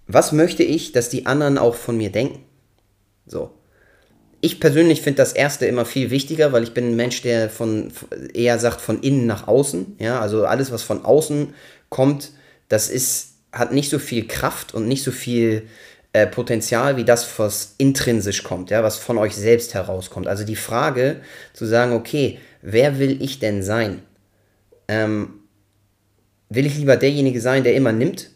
was 0.06 0.30
möchte 0.30 0.62
ich, 0.62 0.92
dass 0.92 1.08
die 1.08 1.26
anderen 1.26 1.58
auch 1.58 1.74
von 1.74 1.96
mir 1.96 2.10
denken? 2.10 2.44
So. 3.26 3.50
Ich 4.40 4.60
persönlich 4.60 5.02
finde 5.02 5.18
das 5.18 5.32
erste 5.32 5.66
immer 5.66 5.84
viel 5.84 6.10
wichtiger, 6.10 6.52
weil 6.52 6.62
ich 6.62 6.72
bin 6.72 6.86
ein 6.86 6.96
Mensch, 6.96 7.20
der 7.22 7.50
von 7.50 7.92
eher 8.32 8.60
sagt 8.60 8.80
von 8.80 9.00
innen 9.00 9.26
nach 9.26 9.48
außen. 9.48 9.96
Ja, 9.98 10.20
also 10.20 10.46
alles, 10.46 10.70
was 10.70 10.82
von 10.82 11.04
außen 11.04 11.54
kommt, 11.88 12.30
das 12.68 12.88
ist, 12.90 13.31
hat 13.52 13.72
nicht 13.72 13.90
so 13.90 13.98
viel 13.98 14.26
Kraft 14.26 14.74
und 14.74 14.88
nicht 14.88 15.02
so 15.02 15.10
viel 15.10 15.68
äh, 16.12 16.26
Potenzial 16.26 16.96
wie 16.96 17.04
das, 17.04 17.38
was 17.38 17.74
intrinsisch 17.78 18.42
kommt, 18.42 18.70
ja, 18.70 18.82
was 18.82 18.96
von 18.96 19.18
euch 19.18 19.34
selbst 19.34 19.74
herauskommt. 19.74 20.26
Also 20.26 20.44
die 20.44 20.56
Frage 20.56 21.20
zu 21.52 21.66
sagen, 21.66 21.92
okay, 21.92 22.38
wer 22.62 22.98
will 22.98 23.22
ich 23.22 23.38
denn 23.38 23.62
sein? 23.62 24.02
Ähm, 24.88 25.40
will 26.48 26.66
ich 26.66 26.76
lieber 26.76 26.96
derjenige 26.96 27.40
sein, 27.40 27.64
der 27.64 27.74
immer 27.74 27.92
nimmt 27.92 28.30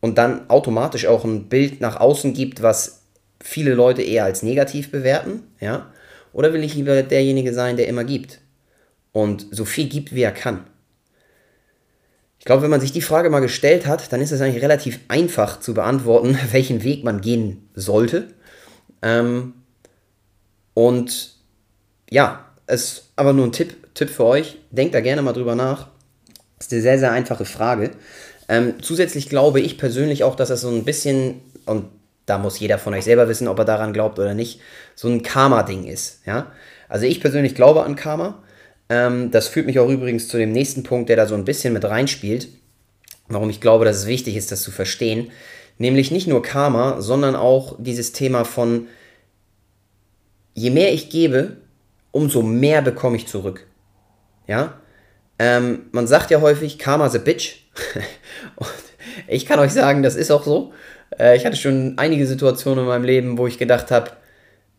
und 0.00 0.18
dann 0.18 0.48
automatisch 0.50 1.06
auch 1.06 1.24
ein 1.24 1.48
Bild 1.48 1.80
nach 1.80 1.96
außen 1.96 2.34
gibt, 2.34 2.62
was 2.62 3.02
viele 3.40 3.74
Leute 3.74 4.02
eher 4.02 4.24
als 4.24 4.42
negativ 4.42 4.90
bewerten, 4.90 5.44
ja? 5.60 5.92
Oder 6.32 6.54
will 6.54 6.64
ich 6.64 6.74
lieber 6.74 7.02
derjenige 7.02 7.52
sein, 7.52 7.76
der 7.76 7.88
immer 7.88 8.04
gibt 8.04 8.40
und 9.12 9.46
so 9.50 9.64
viel 9.66 9.88
gibt, 9.88 10.14
wie 10.14 10.22
er 10.22 10.32
kann? 10.32 10.64
Ich 12.42 12.46
glaube, 12.46 12.62
wenn 12.64 12.70
man 12.70 12.80
sich 12.80 12.90
die 12.90 13.02
Frage 13.02 13.30
mal 13.30 13.38
gestellt 13.38 13.86
hat, 13.86 14.12
dann 14.12 14.20
ist 14.20 14.32
es 14.32 14.40
eigentlich 14.40 14.64
relativ 14.64 14.98
einfach 15.06 15.60
zu 15.60 15.74
beantworten, 15.74 16.36
welchen 16.50 16.82
Weg 16.82 17.04
man 17.04 17.20
gehen 17.20 17.68
sollte. 17.76 18.26
Ähm, 19.00 19.52
und 20.74 21.36
ja, 22.10 22.44
es 22.66 22.82
ist 22.82 23.12
aber 23.14 23.32
nur 23.32 23.46
ein 23.46 23.52
Tipp, 23.52 23.94
Tipp 23.94 24.10
für 24.10 24.24
euch. 24.24 24.58
Denkt 24.72 24.92
da 24.92 25.00
gerne 25.00 25.22
mal 25.22 25.34
drüber 25.34 25.54
nach. 25.54 25.86
Das 26.58 26.66
ist 26.66 26.72
eine 26.72 26.82
sehr, 26.82 26.98
sehr 26.98 27.12
einfache 27.12 27.44
Frage. 27.44 27.92
Ähm, 28.48 28.74
zusätzlich 28.82 29.28
glaube 29.28 29.60
ich 29.60 29.78
persönlich 29.78 30.24
auch, 30.24 30.34
dass 30.34 30.48
das 30.48 30.62
so 30.62 30.68
ein 30.68 30.84
bisschen, 30.84 31.42
und 31.64 31.90
da 32.26 32.38
muss 32.38 32.58
jeder 32.58 32.78
von 32.78 32.92
euch 32.92 33.04
selber 33.04 33.28
wissen, 33.28 33.46
ob 33.46 33.60
er 33.60 33.64
daran 33.64 33.92
glaubt 33.92 34.18
oder 34.18 34.34
nicht, 34.34 34.60
so 34.96 35.06
ein 35.06 35.22
Karma-Ding 35.22 35.84
ist. 35.84 36.26
Ja? 36.26 36.50
Also 36.88 37.06
ich 37.06 37.20
persönlich 37.20 37.54
glaube 37.54 37.84
an 37.84 37.94
Karma. 37.94 38.42
Ähm, 38.92 39.30
das 39.30 39.48
führt 39.48 39.64
mich 39.64 39.78
auch 39.78 39.88
übrigens 39.88 40.28
zu 40.28 40.36
dem 40.36 40.52
nächsten 40.52 40.82
Punkt, 40.82 41.08
der 41.08 41.16
da 41.16 41.26
so 41.26 41.34
ein 41.34 41.46
bisschen 41.46 41.72
mit 41.72 41.82
reinspielt, 41.86 42.48
warum 43.26 43.48
ich 43.48 43.62
glaube, 43.62 43.86
dass 43.86 43.96
es 43.96 44.06
wichtig 44.06 44.36
ist, 44.36 44.52
das 44.52 44.62
zu 44.62 44.70
verstehen. 44.70 45.30
Nämlich 45.78 46.10
nicht 46.10 46.26
nur 46.26 46.42
Karma, 46.42 47.00
sondern 47.00 47.34
auch 47.34 47.76
dieses 47.78 48.12
Thema 48.12 48.44
von, 48.44 48.88
je 50.52 50.68
mehr 50.68 50.92
ich 50.92 51.08
gebe, 51.08 51.56
umso 52.10 52.42
mehr 52.42 52.82
bekomme 52.82 53.16
ich 53.16 53.26
zurück. 53.26 53.66
Ja? 54.46 54.74
Ähm, 55.38 55.86
man 55.92 56.06
sagt 56.06 56.30
ja 56.30 56.42
häufig, 56.42 56.78
Karma's 56.78 57.14
a 57.14 57.18
bitch. 57.18 57.64
Und 58.56 58.68
ich 59.26 59.46
kann 59.46 59.58
euch 59.58 59.72
sagen, 59.72 60.02
das 60.02 60.16
ist 60.16 60.30
auch 60.30 60.44
so. 60.44 60.74
Äh, 61.18 61.38
ich 61.38 61.46
hatte 61.46 61.56
schon 61.56 61.94
einige 61.96 62.26
Situationen 62.26 62.80
in 62.80 62.88
meinem 62.88 63.04
Leben, 63.04 63.38
wo 63.38 63.46
ich 63.46 63.56
gedacht 63.56 63.90
habe, 63.90 64.10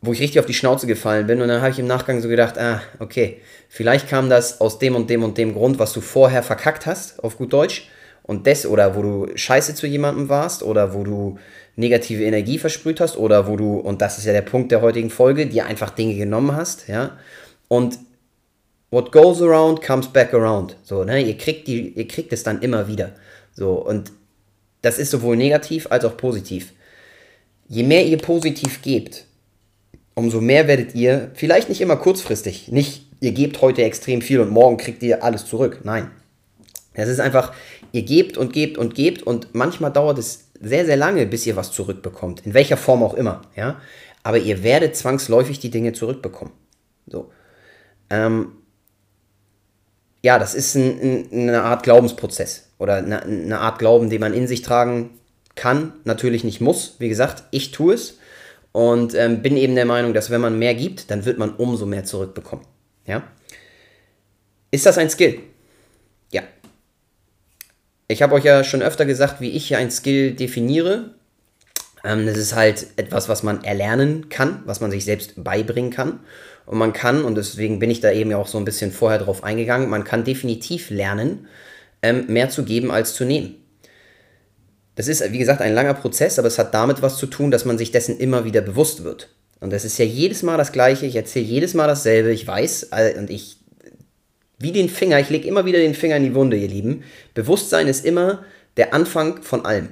wo 0.03 0.11
ich 0.11 0.19
richtig 0.19 0.39
auf 0.39 0.45
die 0.45 0.53
Schnauze 0.53 0.85
gefallen 0.85 1.27
bin. 1.27 1.41
Und 1.41 1.47
dann 1.47 1.61
habe 1.61 1.71
ich 1.71 1.79
im 1.79 1.87
Nachgang 1.87 2.21
so 2.21 2.27
gedacht, 2.27 2.57
ah, 2.57 2.81
okay, 2.99 3.37
vielleicht 3.69 4.09
kam 4.09 4.29
das 4.29 4.59
aus 4.59 4.77
dem 4.77 4.95
und 4.95 5.09
dem 5.09 5.23
und 5.23 5.37
dem 5.37 5.53
Grund, 5.53 5.79
was 5.79 5.93
du 5.93 6.01
vorher 6.01 6.43
verkackt 6.43 6.85
hast, 6.85 7.23
auf 7.23 7.37
gut 7.37 7.53
Deutsch. 7.53 7.87
Und 8.21 8.45
das, 8.45 8.65
oder 8.65 8.97
wo 8.97 9.01
du 9.01 9.27
scheiße 9.33 9.75
zu 9.75 9.87
jemandem 9.87 10.27
warst, 10.27 10.61
oder 10.61 10.93
wo 10.93 11.03
du 11.03 11.39
negative 11.77 12.23
Energie 12.25 12.59
versprüht 12.59 12.99
hast, 12.99 13.15
oder 13.17 13.47
wo 13.47 13.55
du, 13.55 13.77
und 13.77 14.01
das 14.01 14.17
ist 14.17 14.25
ja 14.25 14.33
der 14.33 14.41
Punkt 14.41 14.71
der 14.73 14.81
heutigen 14.81 15.09
Folge, 15.09 15.47
dir 15.47 15.65
einfach 15.65 15.89
Dinge 15.89 16.15
genommen 16.15 16.53
hast, 16.53 16.89
ja. 16.89 17.17
Und 17.69 17.97
what 18.91 19.13
goes 19.13 19.41
around 19.41 19.81
comes 19.81 20.07
back 20.07 20.33
around. 20.33 20.75
So, 20.83 21.05
ne? 21.05 21.21
Ihr 21.21 21.37
kriegt, 21.37 21.65
die, 21.67 21.93
ihr 21.93 22.07
kriegt 22.09 22.33
es 22.33 22.43
dann 22.43 22.61
immer 22.61 22.89
wieder. 22.89 23.13
So, 23.53 23.73
und 23.75 24.11
das 24.81 24.99
ist 24.99 25.11
sowohl 25.11 25.37
negativ 25.37 25.87
als 25.89 26.03
auch 26.03 26.17
positiv. 26.17 26.73
Je 27.69 27.83
mehr 27.83 28.05
ihr 28.05 28.17
positiv 28.17 28.81
gebt, 28.81 29.25
umso 30.15 30.41
mehr 30.41 30.67
werdet 30.67 30.95
ihr, 30.95 31.31
vielleicht 31.33 31.69
nicht 31.69 31.81
immer 31.81 31.97
kurzfristig, 31.97 32.71
nicht 32.71 33.07
ihr 33.19 33.31
gebt 33.31 33.61
heute 33.61 33.83
extrem 33.83 34.21
viel 34.21 34.39
und 34.39 34.49
morgen 34.49 34.77
kriegt 34.77 35.01
ihr 35.01 35.23
alles 35.23 35.45
zurück. 35.45 35.79
Nein. 35.83 36.11
Es 36.93 37.09
ist 37.09 37.19
einfach, 37.19 37.53
ihr 37.91 38.03
gebt 38.03 38.37
und 38.37 38.53
gebt 38.53 38.77
und 38.77 38.95
gebt 38.95 39.23
und 39.23 39.55
manchmal 39.55 39.91
dauert 39.91 40.19
es 40.19 40.49
sehr, 40.59 40.85
sehr 40.85 40.97
lange, 40.97 41.25
bis 41.25 41.45
ihr 41.45 41.55
was 41.55 41.71
zurückbekommt. 41.71 42.45
In 42.45 42.53
welcher 42.53 42.77
Form 42.77 43.01
auch 43.01 43.13
immer. 43.13 43.41
Ja? 43.55 43.81
Aber 44.23 44.37
ihr 44.37 44.63
werdet 44.63 44.95
zwangsläufig 44.95 45.59
die 45.59 45.71
Dinge 45.71 45.93
zurückbekommen. 45.93 46.53
So. 47.07 47.31
Ähm, 48.09 48.53
ja, 50.21 50.39
das 50.39 50.53
ist 50.53 50.75
ein, 50.75 51.27
ein, 51.31 51.49
eine 51.49 51.63
Art 51.63 51.83
Glaubensprozess 51.83 52.69
oder 52.77 52.95
eine, 52.95 53.23
eine 53.23 53.59
Art 53.59 53.79
Glauben, 53.79 54.09
den 54.09 54.21
man 54.21 54.33
in 54.33 54.47
sich 54.47 54.61
tragen 54.61 55.11
kann, 55.55 55.93
natürlich 56.05 56.43
nicht 56.43 56.61
muss. 56.61 56.95
Wie 56.99 57.09
gesagt, 57.09 57.43
ich 57.51 57.71
tue 57.71 57.93
es 57.93 58.17
und 58.73 59.13
ähm, 59.13 59.41
bin 59.41 59.55
eben 59.55 59.75
der 59.75 59.85
Meinung, 59.85 60.13
dass 60.13 60.29
wenn 60.29 60.41
man 60.41 60.59
mehr 60.59 60.75
gibt, 60.75 61.09
dann 61.09 61.23
wird 61.23 61.37
man 61.37 61.55
umso 61.55 61.85
mehr 61.85 62.03
zurückbekommen. 62.03 62.65
Ja? 63.05 63.23
Ist 64.71 64.85
das 64.85 64.97
ein 64.97 65.09
Skill? 65.09 65.39
Ja. 66.31 66.41
Ich 68.07 68.21
habe 68.21 68.33
euch 68.33 68.43
ja 68.43 68.63
schon 68.63 68.81
öfter 68.81 69.05
gesagt, 69.05 69.39
wie 69.39 69.51
ich 69.51 69.67
hier 69.67 69.77
ein 69.77 69.91
Skill 69.91 70.33
definiere. 70.33 71.11
Ähm, 72.03 72.25
das 72.25 72.37
ist 72.37 72.55
halt 72.55 72.87
etwas, 72.95 73.29
was 73.29 73.43
man 73.43 73.63
erlernen 73.63 74.29
kann, 74.29 74.63
was 74.65 74.81
man 74.81 74.89
sich 74.89 75.05
selbst 75.05 75.43
beibringen 75.43 75.91
kann. 75.91 76.21
Und 76.65 76.79
man 76.79 76.93
kann, 76.93 77.23
und 77.25 77.35
deswegen 77.35 77.77
bin 77.77 77.91
ich 77.91 77.99
da 77.99 78.11
eben 78.11 78.31
ja 78.31 78.37
auch 78.37 78.47
so 78.47 78.57
ein 78.57 78.65
bisschen 78.65 78.91
vorher 78.91 79.19
drauf 79.19 79.43
eingegangen, 79.43 79.89
man 79.89 80.03
kann 80.03 80.23
definitiv 80.23 80.89
lernen, 80.89 81.47
ähm, 82.01 82.25
mehr 82.27 82.49
zu 82.49 82.63
geben 82.63 82.89
als 82.89 83.13
zu 83.13 83.23
nehmen. 83.23 83.62
Das 84.95 85.07
ist, 85.07 85.31
wie 85.31 85.39
gesagt, 85.39 85.61
ein 85.61 85.73
langer 85.73 85.95
Prozess, 85.95 86.37
aber 86.37 86.47
es 86.47 86.59
hat 86.59 86.73
damit 86.73 87.01
was 87.01 87.17
zu 87.17 87.25
tun, 87.25 87.51
dass 87.51 87.65
man 87.65 87.77
sich 87.77 87.91
dessen 87.91 88.17
immer 88.17 88.45
wieder 88.45 88.61
bewusst 88.61 89.03
wird. 89.03 89.29
Und 89.59 89.71
das 89.71 89.85
ist 89.85 89.97
ja 89.97 90.05
jedes 90.05 90.43
Mal 90.43 90.57
das 90.57 90.71
Gleiche, 90.71 91.05
ich 91.05 91.15
erzähle 91.15 91.45
jedes 91.45 91.73
Mal 91.73 91.87
dasselbe, 91.87 92.31
ich 92.31 92.45
weiß, 92.45 92.89
und 93.17 93.29
ich, 93.29 93.57
wie 94.59 94.71
den 94.71 94.89
Finger, 94.89 95.19
ich 95.19 95.29
lege 95.29 95.47
immer 95.47 95.65
wieder 95.65 95.79
den 95.79 95.95
Finger 95.95 96.17
in 96.17 96.23
die 96.23 96.35
Wunde, 96.35 96.57
ihr 96.57 96.67
Lieben. 96.67 97.03
Bewusstsein 97.33 97.87
ist 97.87 98.05
immer 98.05 98.43
der 98.77 98.93
Anfang 98.93 99.41
von 99.41 99.65
allem. 99.65 99.89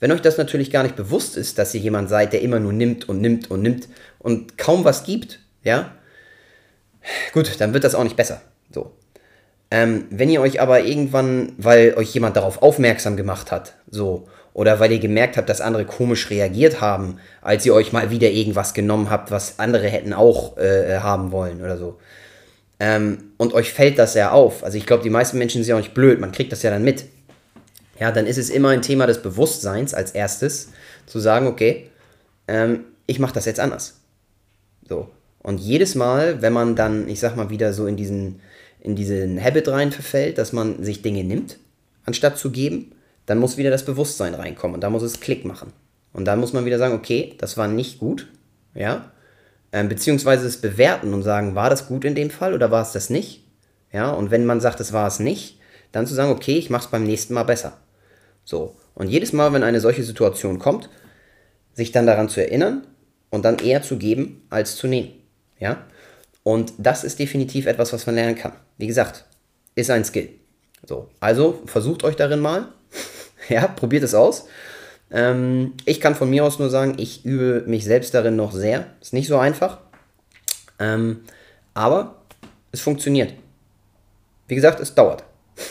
Wenn 0.00 0.10
euch 0.10 0.20
das 0.20 0.38
natürlich 0.38 0.70
gar 0.70 0.82
nicht 0.82 0.96
bewusst 0.96 1.36
ist, 1.36 1.58
dass 1.58 1.74
ihr 1.74 1.80
jemand 1.80 2.08
seid, 2.08 2.32
der 2.32 2.42
immer 2.42 2.58
nur 2.58 2.72
nimmt 2.72 3.08
und 3.08 3.20
nimmt 3.20 3.50
und 3.50 3.62
nimmt 3.62 3.88
und 4.18 4.58
kaum 4.58 4.84
was 4.84 5.04
gibt, 5.04 5.38
ja, 5.62 5.94
gut, 7.32 7.60
dann 7.60 7.72
wird 7.72 7.84
das 7.84 7.94
auch 7.94 8.04
nicht 8.04 8.16
besser. 8.16 8.42
So. 8.74 8.90
Ähm, 9.74 10.04
wenn 10.10 10.28
ihr 10.28 10.42
euch 10.42 10.60
aber 10.60 10.84
irgendwann, 10.84 11.54
weil 11.56 11.94
euch 11.94 12.12
jemand 12.12 12.36
darauf 12.36 12.60
aufmerksam 12.60 13.16
gemacht 13.16 13.50
hat, 13.50 13.72
so, 13.90 14.28
oder 14.52 14.80
weil 14.80 14.92
ihr 14.92 14.98
gemerkt 14.98 15.38
habt, 15.38 15.48
dass 15.48 15.62
andere 15.62 15.86
komisch 15.86 16.28
reagiert 16.28 16.82
haben, 16.82 17.16
als 17.40 17.64
ihr 17.64 17.72
euch 17.72 17.90
mal 17.90 18.10
wieder 18.10 18.28
irgendwas 18.28 18.74
genommen 18.74 19.08
habt, 19.08 19.30
was 19.30 19.58
andere 19.58 19.88
hätten 19.88 20.12
auch 20.12 20.58
äh, 20.58 20.98
haben 20.98 21.32
wollen 21.32 21.62
oder 21.62 21.78
so. 21.78 21.98
Ähm, 22.80 23.32
und 23.38 23.54
euch 23.54 23.72
fällt 23.72 23.98
das 23.98 24.12
ja 24.12 24.30
auf. 24.32 24.62
Also 24.62 24.76
ich 24.76 24.84
glaube, 24.84 25.04
die 25.04 25.08
meisten 25.08 25.38
Menschen 25.38 25.62
sind 25.62 25.70
ja 25.70 25.76
auch 25.76 25.80
nicht 25.80 25.94
blöd, 25.94 26.20
man 26.20 26.32
kriegt 26.32 26.52
das 26.52 26.62
ja 26.62 26.70
dann 26.70 26.84
mit. 26.84 27.06
Ja, 27.98 28.12
dann 28.12 28.26
ist 28.26 28.36
es 28.36 28.50
immer 28.50 28.68
ein 28.68 28.82
Thema 28.82 29.06
des 29.06 29.22
Bewusstseins 29.22 29.94
als 29.94 30.10
erstes, 30.10 30.68
zu 31.06 31.18
sagen, 31.18 31.46
okay, 31.46 31.88
ähm, 32.46 32.84
ich 33.06 33.18
mache 33.18 33.32
das 33.32 33.46
jetzt 33.46 33.58
anders. 33.58 34.00
So. 34.86 35.08
Und 35.42 35.60
jedes 35.60 35.94
Mal, 35.94 36.42
wenn 36.42 36.52
man 36.52 36.76
dann, 36.76 37.08
ich 37.08 37.20
sag 37.20 37.36
mal, 37.36 37.48
wieder 37.48 37.72
so 37.72 37.86
in 37.86 37.96
diesen, 37.96 38.40
in 38.82 38.96
diesen 38.96 39.42
Habit 39.42 39.68
rein 39.68 39.92
verfällt, 39.92 40.38
dass 40.38 40.52
man 40.52 40.82
sich 40.82 41.02
Dinge 41.02 41.22
nimmt, 41.22 41.58
anstatt 42.04 42.36
zu 42.36 42.50
geben, 42.50 42.92
dann 43.26 43.38
muss 43.38 43.56
wieder 43.56 43.70
das 43.70 43.84
Bewusstsein 43.84 44.34
reinkommen 44.34 44.74
und 44.74 44.80
da 44.80 44.90
muss 44.90 45.04
es 45.04 45.20
Klick 45.20 45.44
machen. 45.44 45.72
Und 46.12 46.24
dann 46.24 46.40
muss 46.40 46.52
man 46.52 46.64
wieder 46.64 46.78
sagen, 46.78 46.94
okay, 46.94 47.34
das 47.38 47.56
war 47.56 47.68
nicht 47.68 48.00
gut, 48.00 48.28
ja, 48.74 49.12
ähm, 49.72 49.88
beziehungsweise 49.88 50.46
es 50.46 50.60
bewerten 50.60 51.14
und 51.14 51.22
sagen, 51.22 51.54
war 51.54 51.70
das 51.70 51.86
gut 51.86 52.04
in 52.04 52.16
dem 52.16 52.30
Fall 52.30 52.54
oder 52.54 52.70
war 52.72 52.82
es 52.82 52.92
das 52.92 53.08
nicht, 53.08 53.44
ja, 53.92 54.10
und 54.10 54.32
wenn 54.32 54.44
man 54.44 54.60
sagt, 54.60 54.80
es 54.80 54.92
war 54.92 55.06
es 55.06 55.20
nicht, 55.20 55.60
dann 55.92 56.06
zu 56.06 56.14
sagen, 56.14 56.32
okay, 56.32 56.58
ich 56.58 56.68
mache 56.68 56.86
es 56.86 56.90
beim 56.90 57.04
nächsten 57.04 57.34
Mal 57.34 57.44
besser. 57.44 57.78
So, 58.44 58.74
und 58.94 59.08
jedes 59.08 59.32
Mal, 59.32 59.52
wenn 59.52 59.62
eine 59.62 59.80
solche 59.80 60.02
Situation 60.02 60.58
kommt, 60.58 60.90
sich 61.72 61.92
dann 61.92 62.06
daran 62.06 62.28
zu 62.28 62.40
erinnern 62.40 62.84
und 63.30 63.44
dann 63.44 63.58
eher 63.58 63.82
zu 63.82 63.96
geben 63.96 64.44
als 64.50 64.74
zu 64.74 64.88
nehmen, 64.88 65.12
ja, 65.60 65.84
und 66.42 66.72
das 66.78 67.04
ist 67.04 67.20
definitiv 67.20 67.66
etwas, 67.66 67.92
was 67.92 68.06
man 68.06 68.16
lernen 68.16 68.34
kann. 68.34 68.52
Wie 68.82 68.88
gesagt, 68.88 69.26
ist 69.76 69.90
ein 69.92 70.04
Skill. 70.04 70.30
So, 70.84 71.08
also 71.20 71.62
versucht 71.66 72.02
euch 72.02 72.16
darin 72.16 72.40
mal, 72.40 72.66
ja, 73.48 73.68
probiert 73.68 74.02
es 74.02 74.12
aus. 74.12 74.46
Ähm, 75.12 75.74
ich 75.84 76.00
kann 76.00 76.16
von 76.16 76.28
mir 76.28 76.44
aus 76.44 76.58
nur 76.58 76.68
sagen, 76.68 76.96
ich 76.98 77.24
übe 77.24 77.62
mich 77.68 77.84
selbst 77.84 78.12
darin 78.12 78.34
noch 78.34 78.50
sehr. 78.50 78.86
Ist 79.00 79.12
nicht 79.12 79.28
so 79.28 79.38
einfach. 79.38 79.78
Ähm, 80.80 81.20
aber 81.74 82.24
es 82.72 82.80
funktioniert. 82.80 83.34
Wie 84.48 84.56
gesagt, 84.56 84.80
es 84.80 84.96
dauert. 84.96 85.22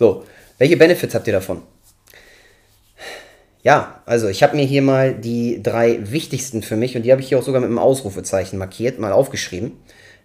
so, 0.00 0.24
welche 0.58 0.76
Benefits 0.76 1.14
habt 1.14 1.28
ihr 1.28 1.34
davon? 1.34 1.62
Ja, 3.62 4.02
also 4.06 4.26
ich 4.26 4.42
habe 4.42 4.56
mir 4.56 4.64
hier 4.64 4.82
mal 4.82 5.14
die 5.14 5.62
drei 5.62 6.00
wichtigsten 6.10 6.64
für 6.64 6.74
mich 6.74 6.96
und 6.96 7.04
die 7.04 7.12
habe 7.12 7.20
ich 7.20 7.28
hier 7.28 7.38
auch 7.38 7.44
sogar 7.44 7.60
mit 7.60 7.68
einem 7.68 7.78
Ausrufezeichen 7.78 8.58
markiert, 8.58 8.98
mal 8.98 9.12
aufgeschrieben. 9.12 9.78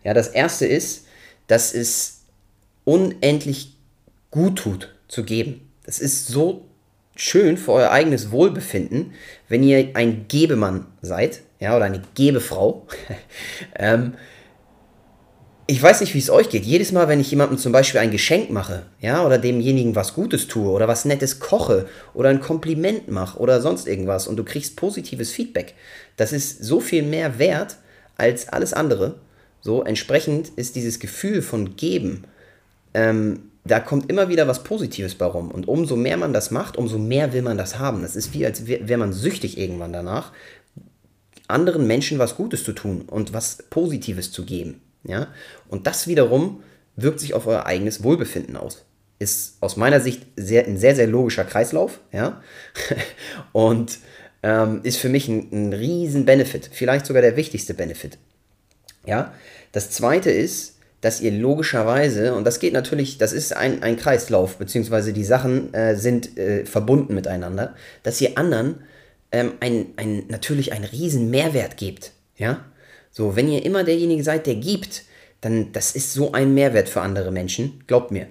Ja, 0.03 0.15
das 0.15 0.29
erste 0.29 0.65
ist, 0.65 1.05
dass 1.47 1.73
es 1.73 2.21
unendlich 2.85 3.75
gut 4.31 4.57
tut 4.57 4.89
zu 5.07 5.23
geben. 5.23 5.69
Das 5.85 5.99
ist 5.99 6.27
so 6.27 6.65
schön 7.15 7.57
für 7.57 7.73
euer 7.73 7.91
eigenes 7.91 8.31
Wohlbefinden, 8.31 9.13
wenn 9.47 9.63
ihr 9.63 9.91
ein 9.93 10.25
Gebemann 10.27 10.87
seid, 11.01 11.41
ja, 11.59 11.75
oder 11.75 11.85
eine 11.85 12.01
Gebefrau. 12.15 12.87
ähm, 13.75 14.15
ich 15.65 15.81
weiß 15.81 16.01
nicht, 16.01 16.13
wie 16.13 16.19
es 16.19 16.29
euch 16.29 16.49
geht. 16.49 16.65
Jedes 16.65 16.91
Mal, 16.91 17.07
wenn 17.07 17.21
ich 17.21 17.31
jemandem 17.31 17.57
zum 17.57 17.71
Beispiel 17.71 18.01
ein 18.01 18.11
Geschenk 18.11 18.49
mache, 18.49 18.83
ja, 18.99 19.25
oder 19.25 19.37
demjenigen 19.37 19.95
was 19.95 20.13
Gutes 20.13 20.47
tue 20.47 20.69
oder 20.69 20.87
was 20.87 21.05
Nettes 21.05 21.39
koche 21.39 21.87
oder 22.13 22.29
ein 22.29 22.41
Kompliment 22.41 23.09
mache 23.09 23.39
oder 23.39 23.61
sonst 23.61 23.87
irgendwas 23.87 24.27
und 24.27 24.35
du 24.35 24.43
kriegst 24.43 24.75
positives 24.75 25.31
Feedback, 25.31 25.75
das 26.17 26.33
ist 26.33 26.63
so 26.63 26.81
viel 26.81 27.03
mehr 27.03 27.39
wert 27.39 27.77
als 28.17 28.49
alles 28.49 28.73
andere. 28.73 29.15
So, 29.63 29.83
entsprechend 29.83 30.49
ist 30.49 30.75
dieses 30.75 30.99
Gefühl 30.99 31.41
von 31.41 31.75
Geben 31.75 32.25
ähm, 32.93 33.49
da 33.65 33.79
kommt 33.79 34.09
immer 34.09 34.29
wieder 34.29 34.47
was 34.47 34.63
Positives 34.63 35.15
bei 35.15 35.25
rum. 35.25 35.49
Und 35.49 35.67
umso 35.67 35.95
mehr 35.95 36.17
man 36.17 36.33
das 36.33 36.51
macht, 36.51 36.77
umso 36.77 36.97
mehr 36.97 37.33
will 37.33 37.41
man 37.41 37.57
das 37.57 37.79
haben. 37.79 38.01
Das 38.01 38.15
ist 38.15 38.33
wie, 38.33 38.45
als 38.45 38.67
wäre 38.67 38.97
man 38.97 39.13
süchtig 39.13 39.57
irgendwann 39.57 39.93
danach, 39.93 40.31
anderen 41.47 41.87
Menschen 41.87 42.19
was 42.19 42.35
Gutes 42.35 42.63
zu 42.63 42.73
tun 42.73 43.03
und 43.07 43.33
was 43.33 43.63
Positives 43.69 44.31
zu 44.31 44.45
geben. 44.45 44.81
Ja? 45.03 45.27
Und 45.69 45.87
das 45.87 46.07
wiederum 46.07 46.61
wirkt 46.95 47.19
sich 47.19 47.33
auf 47.33 47.47
euer 47.47 47.65
eigenes 47.65 48.03
Wohlbefinden 48.03 48.57
aus. 48.57 48.85
Ist 49.19 49.57
aus 49.61 49.77
meiner 49.77 50.01
Sicht 50.01 50.23
sehr, 50.35 50.65
ein 50.65 50.77
sehr, 50.77 50.95
sehr 50.95 51.07
logischer 51.07 51.45
Kreislauf. 51.45 51.99
Ja? 52.11 52.41
und 53.53 53.99
ähm, 54.41 54.81
ist 54.83 54.97
für 54.97 55.09
mich 55.09 55.29
ein, 55.29 55.47
ein 55.51 55.73
riesen 55.73 56.25
Benefit. 56.25 56.69
Vielleicht 56.71 57.05
sogar 57.05 57.21
der 57.21 57.37
wichtigste 57.37 57.73
Benefit. 57.73 58.17
Ja? 59.05 59.33
Das 59.71 59.89
zweite 59.89 60.31
ist, 60.31 60.77
dass 61.01 61.19
ihr 61.19 61.31
logischerweise, 61.31 62.33
und 62.33 62.45
das 62.45 62.59
geht 62.59 62.71
natürlich, 62.71 63.17
das 63.17 63.33
ist 63.33 63.55
ein, 63.55 63.83
ein 63.83 63.97
Kreislauf, 63.97 64.57
beziehungsweise 64.57 65.11
die 65.11 65.25
Sachen 65.25 65.73
äh, 65.73 65.95
sind 65.95 66.37
äh, 66.37 66.65
verbunden 66.65 67.13
miteinander, 67.13 67.75
dass 68.03 68.21
ihr 68.21 68.37
anderen 68.37 68.75
ähm, 69.33 69.53
ein, 69.59 69.87
ein, 69.97 70.23
natürlich 70.29 70.71
einen 70.71 70.85
riesen 70.85 71.29
Mehrwert 71.29 71.75
gebt. 71.75 72.11
Ja? 72.37 72.63
So, 73.11 73.35
wenn 73.35 73.49
ihr 73.49 73.65
immer 73.65 73.83
derjenige 73.83 74.23
seid, 74.23 74.47
der 74.47 74.55
gibt, 74.55 75.03
dann 75.41 75.73
das 75.73 75.93
ist 75.93 76.13
so 76.13 76.31
ein 76.31 76.53
Mehrwert 76.53 76.87
für 76.87 77.01
andere 77.01 77.31
Menschen, 77.31 77.83
glaubt 77.85 78.11
mir. 78.11 78.27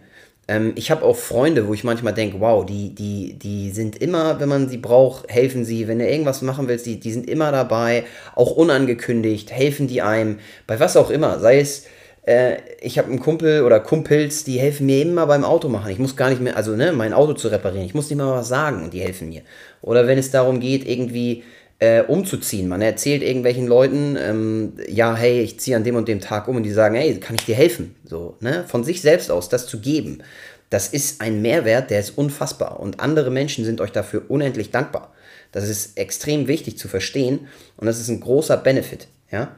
Ähm, 0.49 0.73
ich 0.75 0.91
habe 0.91 1.05
auch 1.05 1.17
Freunde, 1.17 1.69
wo 1.69 1.75
ich 1.75 1.85
manchmal 1.85 2.15
denke, 2.15 2.41
wow, 2.41 2.65
die, 2.67 2.95
die, 2.95 3.39
die 3.39 3.71
sind 3.71 3.97
immer, 3.97 4.41
wenn 4.41 4.49
man 4.49 4.69
sie 4.69 4.79
braucht, 4.79 5.31
helfen 5.31 5.65
sie. 5.65 5.89
Wenn 5.89 5.99
du 5.99 6.09
irgendwas 6.09 6.43
machen 6.43 6.69
willst, 6.69 6.87
die, 6.87 6.99
die 7.01 7.13
sind 7.13 7.29
immer 7.29 7.53
dabei, 7.53 8.05
auch 8.35 8.53
unangekündigt, 8.53 9.53
helfen 9.53 9.87
die 9.87 10.03
einem, 10.03 10.39
bei 10.67 10.81
was 10.81 10.97
auch 10.97 11.11
immer, 11.11 11.39
sei 11.39 11.61
es 11.61 11.87
äh, 12.25 12.59
ich 12.81 12.99
habe 12.99 13.09
einen 13.09 13.21
Kumpel 13.21 13.63
oder 13.63 13.81
Kumpels, 13.81 14.45
die 14.45 14.59
helfen 14.59 14.87
mir 14.87 15.03
immer 15.03 15.27
beim 15.27 15.45
Auto 15.45 15.69
machen. 15.69 15.91
Ich 15.91 15.99
muss 15.99 16.17
gar 16.17 16.31
nicht 16.31 16.41
mehr, 16.41 16.57
also 16.57 16.77
ne, 16.77 16.93
mein 16.93 17.13
Auto 17.13 17.35
zu 17.35 17.49
reparieren. 17.49 17.87
Ich 17.87 17.95
muss 17.95 18.11
nicht 18.11 18.19
mal 18.19 18.33
was 18.33 18.49
sagen 18.49 18.85
und 18.85 18.93
die 18.93 19.01
helfen 19.01 19.29
mir. 19.29 19.43
Oder 19.81 20.07
wenn 20.07 20.19
es 20.19 20.31
darum 20.31 20.61
geht, 20.61 20.87
irgendwie 20.87 21.43
äh, 21.83 22.05
umzuziehen. 22.07 22.69
Man 22.69 22.81
erzählt 22.81 23.25
irgendwelchen 23.25 23.67
Leuten, 23.67 24.17
ähm, 24.17 24.75
ja, 24.87 25.17
hey, 25.17 25.41
ich 25.41 25.59
ziehe 25.59 25.77
an 25.77 25.83
dem 25.83 25.97
und 25.97 26.07
dem 26.07 26.21
Tag 26.21 26.47
um 26.47 26.55
und 26.55 26.63
die 26.63 26.71
sagen, 26.71 26.95
hey, 26.95 27.19
kann 27.19 27.35
ich 27.35 27.45
dir 27.45 27.57
helfen? 27.57 27.97
So, 28.05 28.37
ne? 28.39 28.65
Von 28.69 28.85
sich 28.85 29.03
selbst 29.03 29.33
aus, 29.33 29.49
das 29.49 29.67
zu 29.67 29.81
geben. 29.81 30.23
Das 30.71 30.87
ist 30.87 31.21
ein 31.21 31.43
Mehrwert, 31.43 31.91
der 31.91 31.99
ist 31.99 32.17
unfassbar. 32.17 32.79
Und 32.79 33.01
andere 33.01 33.33
Menschen 33.33 33.65
sind 33.65 33.81
euch 33.81 33.91
dafür 33.91 34.23
unendlich 34.29 34.71
dankbar. 34.71 35.13
Das 35.51 35.69
ist 35.69 35.99
extrem 35.99 36.47
wichtig 36.47 36.79
zu 36.79 36.87
verstehen 36.87 37.49
und 37.77 37.89
das 37.89 37.99
ist 37.99 38.09
ein 38.09 38.21
großer 38.21 38.59
Benefit. 38.59 39.09
Ja? 39.33 39.57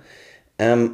Ähm, 0.59 0.93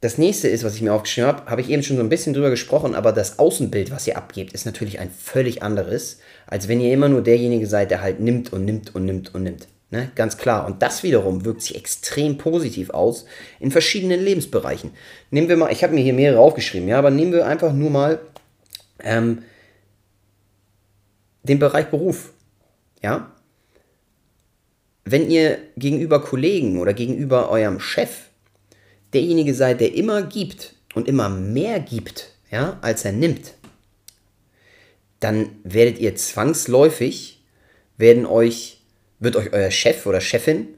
das 0.00 0.16
nächste 0.16 0.48
ist, 0.48 0.64
was 0.64 0.74
ich 0.74 0.80
mir 0.80 0.94
aufgeschrieben 0.94 1.28
habe, 1.28 1.50
habe 1.50 1.60
ich 1.60 1.68
eben 1.68 1.82
schon 1.82 1.98
so 1.98 2.02
ein 2.02 2.08
bisschen 2.08 2.32
drüber 2.32 2.48
gesprochen, 2.48 2.94
aber 2.94 3.12
das 3.12 3.38
Außenbild, 3.38 3.90
was 3.90 4.06
ihr 4.06 4.16
abgebt, 4.16 4.54
ist 4.54 4.64
natürlich 4.64 4.98
ein 4.98 5.10
völlig 5.10 5.62
anderes, 5.62 6.20
als 6.46 6.68
wenn 6.68 6.80
ihr 6.80 6.94
immer 6.94 7.10
nur 7.10 7.22
derjenige 7.22 7.66
seid, 7.66 7.90
der 7.90 8.00
halt 8.00 8.18
nimmt 8.18 8.50
und 8.50 8.64
nimmt 8.64 8.94
und 8.94 9.04
nimmt 9.04 9.34
und 9.34 9.42
nimmt. 9.42 9.68
Ne? 9.92 10.10
Ganz 10.14 10.38
klar. 10.38 10.66
Und 10.66 10.80
das 10.80 11.02
wiederum 11.02 11.44
wirkt 11.44 11.60
sich 11.60 11.76
extrem 11.76 12.38
positiv 12.38 12.90
aus 12.90 13.26
in 13.60 13.70
verschiedenen 13.70 14.20
Lebensbereichen. 14.24 14.90
Nehmen 15.30 15.50
wir 15.50 15.58
mal, 15.58 15.70
ich 15.70 15.84
habe 15.84 15.92
mir 15.94 16.02
hier 16.02 16.14
mehrere 16.14 16.40
aufgeschrieben, 16.40 16.88
ja, 16.88 16.98
aber 16.98 17.10
nehmen 17.10 17.32
wir 17.32 17.46
einfach 17.46 17.74
nur 17.74 17.90
mal 17.90 18.20
ähm, 19.00 19.42
den 21.42 21.58
Bereich 21.58 21.90
Beruf. 21.90 22.32
Ja. 23.02 23.32
Wenn 25.04 25.30
ihr 25.30 25.58
gegenüber 25.76 26.22
Kollegen 26.22 26.80
oder 26.80 26.94
gegenüber 26.94 27.50
eurem 27.50 27.78
Chef 27.78 28.30
derjenige 29.12 29.52
seid, 29.52 29.82
der 29.82 29.94
immer 29.94 30.22
gibt 30.22 30.74
und 30.94 31.06
immer 31.06 31.28
mehr 31.28 31.80
gibt, 31.80 32.30
ja, 32.50 32.78
als 32.80 33.04
er 33.04 33.12
nimmt, 33.12 33.52
dann 35.20 35.50
werdet 35.64 35.98
ihr 35.98 36.16
zwangsläufig, 36.16 37.44
werden 37.98 38.24
euch, 38.24 38.81
wird 39.22 39.36
euch 39.36 39.52
euer 39.52 39.70
Chef 39.70 40.04
oder 40.06 40.20
Chefin 40.20 40.68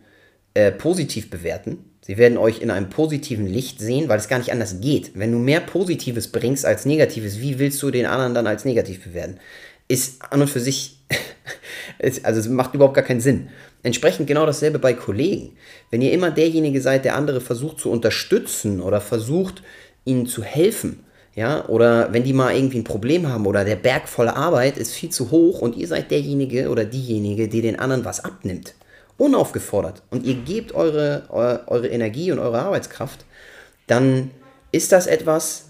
äh, 0.54 0.70
positiv 0.70 1.30
bewerten. 1.30 1.78
Sie 2.02 2.18
werden 2.18 2.37
euch 2.37 2.61
in 2.61 2.70
einem 2.70 2.90
positiven 2.90 3.46
Licht 3.46 3.80
sehen, 3.80 4.09
weil 4.09 4.18
es 4.18 4.28
gar 4.28 4.38
nicht 4.38 4.52
anders 4.52 4.80
geht. 4.80 5.12
Wenn 5.14 5.33
du 5.33 5.38
mehr 5.38 5.61
Positives 5.61 6.28
bringst 6.28 6.66
als 6.66 6.85
Negatives, 6.85 7.40
wie 7.40 7.59
willst 7.59 7.83
du 7.83 7.90
den 7.90 8.04
anderen 8.04 8.35
dann 8.35 8.46
als 8.46 8.66
negativ 8.66 9.02
bewerten? 9.02 9.38
Ist 9.88 10.22
an 10.30 10.42
und 10.42 10.50
für 10.50 10.61
sich 10.61 10.98
es, 11.98 12.22
also 12.24 12.40
es 12.40 12.48
macht 12.48 12.74
überhaupt 12.74 12.94
gar 12.94 13.04
keinen 13.04 13.22
Sinn. 13.22 13.48
Entsprechend 13.83 14.26
genau 14.26 14.44
dasselbe 14.44 14.78
bei 14.78 14.92
Kollegen. 14.92 15.57
Wenn 15.90 16.02
ihr 16.02 16.12
immer 16.12 16.30
derjenige 16.30 16.80
seid, 16.80 17.04
der 17.04 17.16
andere 17.16 17.40
versucht 17.40 17.80
zu 17.80 17.90
unterstützen 17.90 18.80
oder 18.80 19.00
versucht, 19.00 19.62
ihnen 20.04 20.26
zu 20.26 20.42
helfen, 20.42 21.03
ja, 21.35 21.66
oder 21.68 22.12
wenn 22.12 22.23
die 22.23 22.33
mal 22.33 22.55
irgendwie 22.55 22.79
ein 22.79 22.85
Problem 22.85 23.29
haben 23.29 23.47
oder 23.47 23.64
der 23.64 23.77
Berg 23.77 24.09
voller 24.09 24.37
Arbeit 24.37 24.79
ist 24.79 24.92
viel 24.92 25.11
zu 25.11 25.31
hoch 25.31 25.61
und 25.61 25.77
ihr 25.77 25.88
seid 25.88 26.11
derjenige 26.11 26.70
oder 26.70 26.85
diejenige, 26.85 27.49
die 27.49 27.61
den 27.61 27.79
anderen 27.79 28.05
was 28.05 28.25
abnimmt, 28.25 28.75
unaufgefordert 29.16 30.03
und 30.11 30.25
ihr 30.25 30.35
gebt 30.35 30.75
eure, 30.75 31.25
eure 31.31 31.88
Energie 31.88 32.31
und 32.31 32.38
eure 32.38 32.61
Arbeitskraft, 32.61 33.25
dann 33.88 34.31
ist 34.70 34.92
das 34.92 35.07
etwas, 35.07 35.66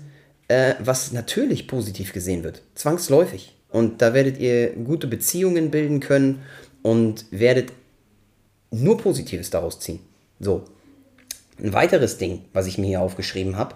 äh, 0.49 0.75
was 0.81 1.13
natürlich 1.13 1.67
positiv 1.67 2.13
gesehen 2.13 2.45
wird, 2.45 2.63
zwangsläufig. 2.75 3.55
Und 3.71 4.03
da 4.03 4.15
werdet 4.15 4.39
ihr 4.39 4.71
gute 4.71 5.07
Beziehungen 5.07 5.71
bilden 5.71 6.01
können 6.01 6.43
und 6.83 7.25
werdet 7.31 7.73
nur 8.71 8.99
Positives 8.99 9.51
daraus 9.51 9.81
ziehen. 9.81 10.01
So. 10.39 10.65
Ein 11.59 11.73
weiteres 11.73 12.19
Ding, 12.19 12.43
was 12.53 12.67
ich 12.67 12.79
mir 12.79 12.87
hier 12.87 13.01
aufgeschrieben 13.01 13.57
habe, 13.57 13.75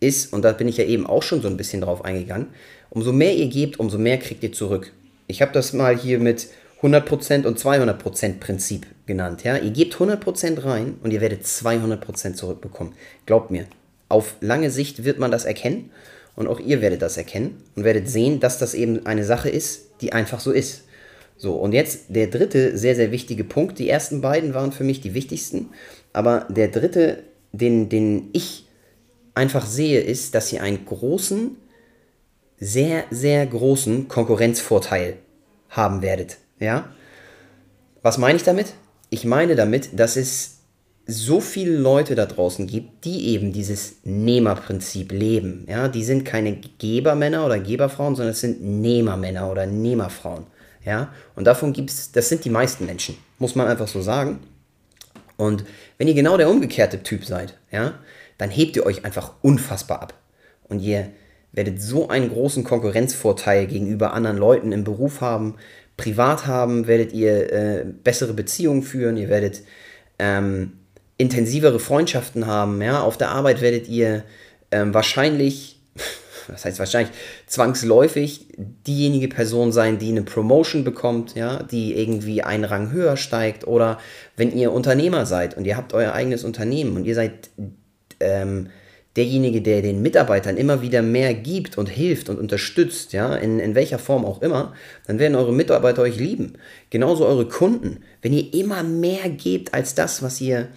ist, 0.00 0.32
und 0.32 0.42
da 0.42 0.52
bin 0.52 0.68
ich 0.68 0.76
ja 0.76 0.84
eben 0.84 1.06
auch 1.06 1.22
schon 1.22 1.42
so 1.42 1.48
ein 1.48 1.56
bisschen 1.56 1.80
drauf 1.80 2.04
eingegangen, 2.04 2.48
umso 2.90 3.12
mehr 3.12 3.34
ihr 3.34 3.48
gebt, 3.48 3.80
umso 3.80 3.98
mehr 3.98 4.18
kriegt 4.18 4.42
ihr 4.42 4.52
zurück. 4.52 4.92
Ich 5.26 5.42
habe 5.42 5.52
das 5.52 5.72
mal 5.72 5.96
hier 5.96 6.18
mit 6.18 6.48
100% 6.82 7.44
und 7.44 7.58
200% 7.58 8.38
Prinzip 8.38 8.86
genannt. 9.06 9.42
Ja? 9.44 9.56
Ihr 9.56 9.70
gebt 9.70 9.94
100% 9.94 10.64
rein 10.64 10.94
und 11.02 11.12
ihr 11.12 11.20
werdet 11.20 11.44
200% 11.44 12.34
zurückbekommen. 12.34 12.94
Glaubt 13.26 13.50
mir, 13.50 13.66
auf 14.08 14.36
lange 14.40 14.70
Sicht 14.70 15.04
wird 15.04 15.18
man 15.18 15.30
das 15.30 15.44
erkennen 15.44 15.90
und 16.36 16.46
auch 16.46 16.60
ihr 16.60 16.80
werdet 16.80 17.02
das 17.02 17.16
erkennen 17.16 17.62
und 17.74 17.84
werdet 17.84 18.08
sehen, 18.08 18.40
dass 18.40 18.58
das 18.58 18.74
eben 18.74 19.06
eine 19.06 19.24
Sache 19.24 19.50
ist, 19.50 19.88
die 20.00 20.12
einfach 20.12 20.40
so 20.40 20.52
ist. 20.52 20.84
So, 21.36 21.54
und 21.54 21.72
jetzt 21.72 22.06
der 22.08 22.28
dritte 22.28 22.78
sehr, 22.78 22.94
sehr 22.94 23.10
wichtige 23.10 23.44
Punkt. 23.44 23.78
Die 23.78 23.88
ersten 23.88 24.20
beiden 24.20 24.54
waren 24.54 24.72
für 24.72 24.84
mich 24.84 25.00
die 25.00 25.14
wichtigsten, 25.14 25.70
aber 26.12 26.46
der 26.48 26.68
dritte, 26.68 27.24
den, 27.52 27.88
den 27.88 28.30
ich 28.32 28.67
einfach 29.38 29.64
sehe, 29.64 30.00
ist, 30.00 30.34
dass 30.34 30.52
ihr 30.52 30.62
einen 30.62 30.84
großen, 30.84 31.56
sehr, 32.58 33.04
sehr 33.10 33.46
großen 33.46 34.08
Konkurrenzvorteil 34.08 35.16
haben 35.70 36.02
werdet. 36.02 36.38
Ja? 36.58 36.92
Was 38.02 38.18
meine 38.18 38.36
ich 38.36 38.42
damit? 38.42 38.74
Ich 39.10 39.24
meine 39.24 39.54
damit, 39.54 39.98
dass 39.98 40.16
es 40.16 40.58
so 41.06 41.40
viele 41.40 41.76
Leute 41.78 42.14
da 42.14 42.26
draußen 42.26 42.66
gibt, 42.66 43.06
die 43.06 43.28
eben 43.28 43.52
dieses 43.52 43.96
Nehmerprinzip 44.04 45.10
leben. 45.10 45.64
Ja, 45.66 45.88
die 45.88 46.04
sind 46.04 46.26
keine 46.26 46.58
Gebermänner 46.78 47.46
oder 47.46 47.58
Geberfrauen, 47.58 48.14
sondern 48.14 48.32
es 48.32 48.40
sind 48.40 48.62
Nehmermänner 48.62 49.50
oder 49.50 49.64
Nehmerfrauen. 49.64 50.46
Ja, 50.84 51.12
und 51.34 51.46
davon 51.46 51.72
gibt 51.72 51.90
es, 51.90 52.12
das 52.12 52.28
sind 52.28 52.44
die 52.44 52.50
meisten 52.50 52.84
Menschen, 52.84 53.16
muss 53.38 53.54
man 53.54 53.68
einfach 53.68 53.88
so 53.88 54.02
sagen. 54.02 54.40
Und 55.38 55.64
wenn 55.96 56.08
ihr 56.08 56.14
genau 56.14 56.36
der 56.36 56.50
umgekehrte 56.50 57.02
Typ 57.02 57.24
seid, 57.24 57.56
ja, 57.70 57.94
dann 58.38 58.50
hebt 58.50 58.76
ihr 58.76 58.86
euch 58.86 59.04
einfach 59.04 59.34
unfassbar 59.42 60.02
ab. 60.02 60.14
Und 60.64 60.80
ihr 60.80 61.08
werdet 61.52 61.82
so 61.82 62.08
einen 62.08 62.30
großen 62.30 62.64
Konkurrenzvorteil 62.64 63.66
gegenüber 63.66 64.12
anderen 64.12 64.38
Leuten 64.38 64.72
im 64.72 64.84
Beruf 64.84 65.20
haben, 65.20 65.56
privat 65.96 66.46
haben, 66.46 66.86
werdet 66.86 67.12
ihr 67.12 67.52
äh, 67.52 67.84
bessere 67.84 68.32
Beziehungen 68.32 68.82
führen, 68.82 69.16
ihr 69.16 69.28
werdet 69.28 69.62
ähm, 70.18 70.74
intensivere 71.16 71.80
Freundschaften 71.80 72.46
haben. 72.46 72.80
Ja? 72.80 73.02
Auf 73.02 73.18
der 73.18 73.30
Arbeit 73.30 73.60
werdet 73.60 73.88
ihr 73.88 74.24
ähm, 74.70 74.94
wahrscheinlich, 74.94 75.80
was 76.48 76.64
heißt 76.64 76.78
wahrscheinlich, 76.78 77.12
zwangsläufig 77.46 78.46
diejenige 78.86 79.28
Person 79.28 79.72
sein, 79.72 79.98
die 79.98 80.10
eine 80.10 80.22
Promotion 80.22 80.84
bekommt, 80.84 81.34
ja? 81.34 81.62
die 81.64 81.94
irgendwie 81.94 82.42
einen 82.42 82.64
Rang 82.64 82.92
höher 82.92 83.16
steigt. 83.16 83.66
Oder 83.66 83.98
wenn 84.36 84.56
ihr 84.56 84.72
Unternehmer 84.72 85.26
seid 85.26 85.56
und 85.56 85.66
ihr 85.66 85.76
habt 85.76 85.92
euer 85.92 86.12
eigenes 86.12 86.44
Unternehmen 86.44 86.96
und 86.96 87.04
ihr 87.04 87.16
seid 87.16 87.50
ähm, 88.20 88.70
derjenige, 89.16 89.62
der 89.62 89.82
den 89.82 90.00
Mitarbeitern 90.00 90.56
immer 90.56 90.80
wieder 90.80 91.02
mehr 91.02 91.34
gibt 91.34 91.76
und 91.76 91.88
hilft 91.88 92.28
und 92.28 92.38
unterstützt, 92.38 93.12
ja, 93.12 93.34
in, 93.34 93.58
in 93.58 93.74
welcher 93.74 93.98
Form 93.98 94.24
auch 94.24 94.42
immer, 94.42 94.74
dann 95.06 95.18
werden 95.18 95.34
eure 95.34 95.52
Mitarbeiter 95.52 96.02
euch 96.02 96.16
lieben. 96.16 96.54
Genauso 96.90 97.26
eure 97.26 97.48
Kunden. 97.48 98.04
Wenn 98.22 98.32
ihr 98.32 98.54
immer 98.54 98.82
mehr 98.82 99.28
gebt 99.28 99.74
als 99.74 99.94
das, 99.94 100.22
was 100.22 100.40
ihr 100.40 100.68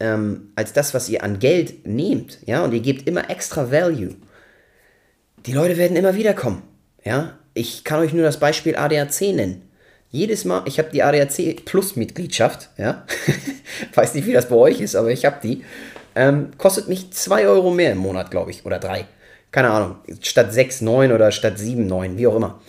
ähm, 0.00 0.52
als 0.56 0.72
das, 0.72 0.94
was 0.94 1.08
ihr 1.08 1.22
an 1.22 1.38
Geld 1.38 1.86
nehmt, 1.86 2.38
ja, 2.46 2.64
und 2.64 2.72
ihr 2.72 2.80
gebt 2.80 3.08
immer 3.08 3.30
extra 3.30 3.70
Value, 3.70 4.14
die 5.46 5.52
Leute 5.52 5.76
werden 5.76 5.96
immer 5.96 6.14
wieder 6.14 6.34
kommen, 6.34 6.62
ja. 7.04 7.38
Ich 7.56 7.84
kann 7.84 8.00
euch 8.00 8.12
nur 8.12 8.24
das 8.24 8.40
Beispiel 8.40 8.74
ADAC 8.74 9.20
nennen. 9.32 9.62
Jedes 10.10 10.44
Mal, 10.44 10.64
ich 10.66 10.80
habe 10.80 10.90
die 10.92 11.04
ADAC 11.04 11.64
Plus 11.64 11.94
Mitgliedschaft, 11.94 12.70
ja, 12.76 13.06
weiß 13.94 14.14
nicht, 14.14 14.26
wie 14.26 14.32
das 14.32 14.48
bei 14.48 14.56
euch 14.56 14.80
ist, 14.80 14.96
aber 14.96 15.10
ich 15.10 15.24
habe 15.24 15.36
die, 15.42 15.64
ähm, 16.14 16.50
kostet 16.58 16.88
mich 16.88 17.12
2 17.12 17.46
Euro 17.48 17.70
mehr 17.70 17.92
im 17.92 17.98
Monat, 17.98 18.30
glaube 18.30 18.50
ich, 18.50 18.64
oder 18.64 18.78
3. 18.78 19.06
Keine 19.50 19.70
Ahnung, 19.70 19.96
statt 20.20 20.52
6, 20.52 20.80
9 20.80 21.12
oder 21.12 21.30
statt 21.30 21.58
7, 21.58 21.86
9, 21.86 22.18
wie 22.18 22.26
auch 22.26 22.36
immer. 22.36 22.60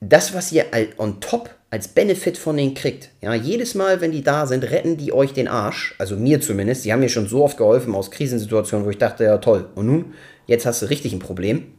Das, 0.00 0.34
was 0.34 0.50
ihr 0.50 0.66
on 0.98 1.20
top 1.20 1.50
als 1.72 1.88
Benefit 1.88 2.36
von 2.36 2.58
denen 2.58 2.74
kriegt. 2.74 3.08
Ja, 3.22 3.32
jedes 3.32 3.74
Mal, 3.74 4.02
wenn 4.02 4.12
die 4.12 4.22
da 4.22 4.46
sind, 4.46 4.70
retten 4.70 4.98
die 4.98 5.10
euch 5.10 5.32
den 5.32 5.48
Arsch. 5.48 5.94
Also 5.98 6.16
mir 6.16 6.38
zumindest. 6.38 6.84
Die 6.84 6.92
haben 6.92 7.00
mir 7.00 7.08
schon 7.08 7.28
so 7.28 7.42
oft 7.42 7.56
geholfen 7.56 7.94
aus 7.94 8.10
Krisensituationen, 8.10 8.84
wo 8.84 8.90
ich 8.90 8.98
dachte, 8.98 9.24
ja 9.24 9.38
toll. 9.38 9.70
Und 9.74 9.86
nun, 9.86 10.12
jetzt 10.46 10.66
hast 10.66 10.82
du 10.82 10.86
richtig 10.90 11.14
ein 11.14 11.18
Problem. 11.18 11.72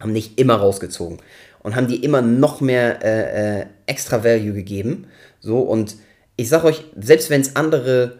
Haben 0.00 0.14
dich 0.14 0.36
immer 0.36 0.56
rausgezogen. 0.56 1.18
Und 1.62 1.76
haben 1.76 1.86
dir 1.86 2.02
immer 2.02 2.22
noch 2.22 2.60
mehr 2.60 3.04
äh, 3.04 3.60
äh, 3.60 3.66
extra 3.86 4.24
Value 4.24 4.52
gegeben. 4.52 5.06
So, 5.38 5.60
und 5.60 5.94
ich 6.34 6.48
sag 6.48 6.64
euch, 6.64 6.82
selbst 6.98 7.30
wenn 7.30 7.42
es 7.42 7.54
andere 7.54 8.18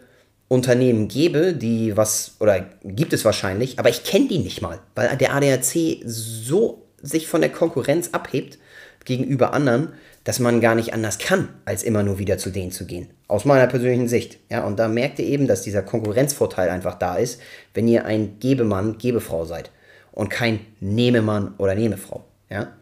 Unternehmen 0.51 1.07
gäbe, 1.07 1.53
die 1.53 1.95
was, 1.95 2.35
oder 2.41 2.65
gibt 2.83 3.13
es 3.13 3.23
wahrscheinlich, 3.23 3.79
aber 3.79 3.87
ich 3.87 4.03
kenne 4.03 4.27
die 4.27 4.39
nicht 4.39 4.61
mal, 4.61 4.79
weil 4.95 5.15
der 5.15 5.33
ADAC 5.33 6.03
so 6.03 6.83
sich 7.01 7.27
von 7.27 7.39
der 7.39 7.51
Konkurrenz 7.51 8.09
abhebt 8.11 8.57
gegenüber 9.05 9.53
anderen, 9.53 9.93
dass 10.25 10.39
man 10.39 10.59
gar 10.59 10.75
nicht 10.75 10.93
anders 10.93 11.19
kann, 11.19 11.47
als 11.63 11.83
immer 11.83 12.03
nur 12.03 12.19
wieder 12.19 12.37
zu 12.37 12.49
denen 12.49 12.73
zu 12.73 12.85
gehen. 12.85 13.07
Aus 13.29 13.45
meiner 13.45 13.65
persönlichen 13.67 14.09
Sicht. 14.09 14.39
Ja, 14.49 14.65
und 14.65 14.77
da 14.77 14.89
merkt 14.89 15.19
ihr 15.19 15.25
eben, 15.25 15.47
dass 15.47 15.61
dieser 15.61 15.83
Konkurrenzvorteil 15.83 16.69
einfach 16.69 16.95
da 16.95 17.15
ist, 17.15 17.39
wenn 17.73 17.87
ihr 17.87 18.03
ein 18.03 18.35
Gebemann, 18.41 18.97
Gebefrau 18.97 19.45
seid 19.45 19.71
und 20.11 20.27
kein 20.27 20.59
Nehmemann 20.81 21.53
oder 21.59 21.75
Nehmefrau. 21.75 22.25
Ja, 22.49 22.73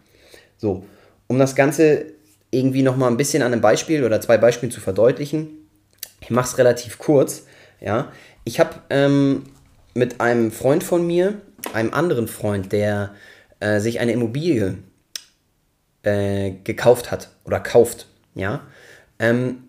so. 0.58 0.86
Um 1.28 1.38
das 1.38 1.56
Ganze 1.56 2.08
irgendwie 2.50 2.82
nochmal 2.82 3.12
ein 3.12 3.18
bisschen 3.18 3.44
an 3.44 3.54
einem 3.54 3.62
Beispiel 3.62 4.04
oder 4.04 4.20
zwei 4.22 4.40
Beispielen 4.40 4.72
zu 4.72 4.82
verdeutlichen, 4.82 5.50
ich 6.20 6.32
mache 6.32 6.48
es 6.48 6.58
relativ 6.58 6.98
kurz. 6.98 7.44
Ja, 7.82 8.12
ich 8.44 8.60
habe 8.60 8.76
ähm, 8.90 9.44
mit 9.94 10.22
einem 10.22 10.52
Freund 10.52 10.84
von 10.84 11.06
mir, 11.06 11.42
einem 11.74 11.94
anderen 11.94 12.28
Freund, 12.28 12.72
der 12.72 13.14
äh, 13.60 13.80
sich 13.80 14.00
eine 14.00 14.12
Immobilie 14.12 14.78
äh, 16.04 16.52
gekauft 16.64 17.12
hat 17.12 17.30
oder 17.46 17.60
kauft, 17.60 18.08
ja, 18.36 18.62
ähm, 19.20 19.64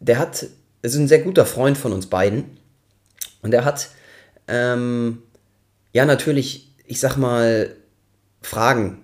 der 0.00 0.18
hat, 0.18 0.46
ist 0.82 0.96
ein 0.96 1.08
sehr 1.08 1.20
guter 1.20 1.46
Freund 1.46 1.78
von 1.78 1.92
uns 1.92 2.06
beiden 2.06 2.58
und 3.42 3.54
er 3.54 3.64
hat, 3.64 3.90
ähm, 4.48 5.22
ja, 5.92 6.04
natürlich, 6.04 6.74
ich 6.86 7.00
sag 7.00 7.16
mal, 7.16 7.76
Fragen 8.40 9.02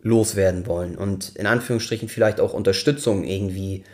loswerden 0.00 0.66
wollen 0.66 0.96
und 0.96 1.34
in 1.34 1.46
Anführungsstrichen 1.46 2.08
vielleicht 2.08 2.38
auch 2.40 2.54
Unterstützung 2.54 3.24
irgendwie 3.24 3.84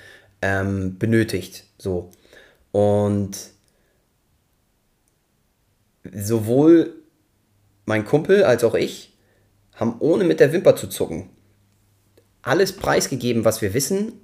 ähm, 0.43 0.99
benötigt, 0.99 1.65
so. 1.79 2.11
Und 2.73 3.37
sowohl 6.13 6.95
mein 7.85 8.05
Kumpel 8.05 8.45
als 8.45 8.65
auch 8.65 8.75
ich 8.75 9.17
haben 9.75 9.97
ohne 10.01 10.25
mit 10.25 10.41
der 10.41 10.53
Wimper 10.53 10.77
zu 10.77 10.89
zucken 10.89 11.31
alles 12.43 12.73
preisgegeben, 12.73 13.45
was 13.45 13.63
wir 13.63 13.73
wissen, 13.73 14.15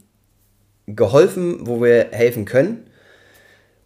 geholfen, 0.87 1.67
wo 1.67 1.81
wir 1.81 2.09
helfen 2.11 2.45
können, 2.45 2.91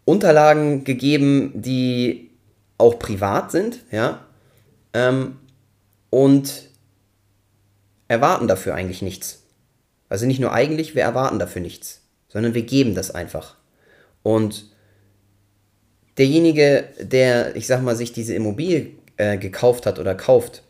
Unterlagen 0.05 0.85
gegeben, 0.85 1.53
die 1.55 2.31
auch 2.79 2.99
privat 2.99 3.53
sind, 3.53 3.81
ja, 3.91 4.27
ähm, 4.95 5.37
und 6.11 6.69
erwarten 8.09 8.49
dafür 8.49 8.75
eigentlich 8.75 9.03
nichts. 9.03 9.45
Also 10.09 10.27
nicht 10.27 10.41
nur 10.41 10.53
eigentlich, 10.53 10.95
wir 10.95 11.03
erwarten 11.03 11.39
dafür 11.39 11.63
nichts, 11.63 12.03
sondern 12.29 12.55
wir 12.55 12.63
geben 12.63 12.95
das 12.95 13.11
einfach. 13.11 13.57
Und 14.23 14.67
derjenige, 16.19 16.85
der, 17.01 17.57
ich 17.57 17.67
sag 17.67 17.83
mal, 17.83 17.97
sich 17.97 18.13
diese 18.13 18.35
Immobilie 18.35 18.89
äh, 19.17 19.39
gekauft 19.39 19.87
hat 19.87 19.99
oder 19.99 20.15
kauft, 20.15 20.63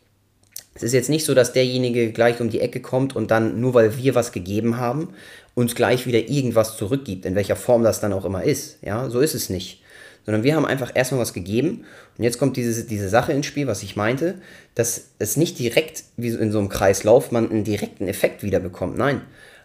es 0.75 0.81
ist 0.81 0.93
jetzt 0.93 1.09
nicht 1.09 1.25
so, 1.25 1.33
dass 1.35 1.53
derjenige 1.53 2.11
gleich 2.11 2.41
um 2.41 2.49
die 2.49 2.59
Ecke 2.59 2.79
kommt 2.79 3.15
und 3.15 3.29
dann, 3.29 3.59
nur 3.59 3.73
weil 3.75 3.97
wir 3.97 4.15
was 4.15 4.31
gegeben 4.31 4.77
haben, 4.77 5.09
uns 5.53 5.75
gleich 5.75 6.07
wieder 6.07 6.27
irgendwas 6.29 6.77
zurückgibt, 6.77 7.25
in 7.25 7.35
welcher 7.35 7.55
Form 7.55 7.83
das 7.83 7.99
dann 7.99 8.13
auch 8.13 8.25
immer 8.25 8.43
ist. 8.43 8.79
Ja, 8.81 9.09
so 9.09 9.19
ist 9.19 9.35
es 9.35 9.49
nicht. 9.49 9.81
Sondern 10.25 10.43
wir 10.43 10.55
haben 10.55 10.65
einfach 10.65 10.91
erstmal 10.95 11.21
was 11.21 11.33
gegeben 11.33 11.83
und 12.17 12.23
jetzt 12.23 12.39
kommt 12.39 12.57
diese, 12.57 12.85
diese 12.85 13.09
Sache 13.09 13.33
ins 13.33 13.45
Spiel, 13.45 13.67
was 13.67 13.83
ich 13.83 13.95
meinte, 13.95 14.35
dass 14.73 15.09
es 15.19 15.37
nicht 15.37 15.59
direkt 15.59 16.05
wie 16.17 16.29
in 16.29 16.51
so 16.51 16.59
einem 16.59 16.69
Kreislauf 16.69 17.31
man 17.31 17.51
einen 17.51 17.65
direkten 17.65 18.07
Effekt 18.07 18.41
wieder 18.41 18.59
bekommt. 18.59 18.97
Nein, 18.97 19.21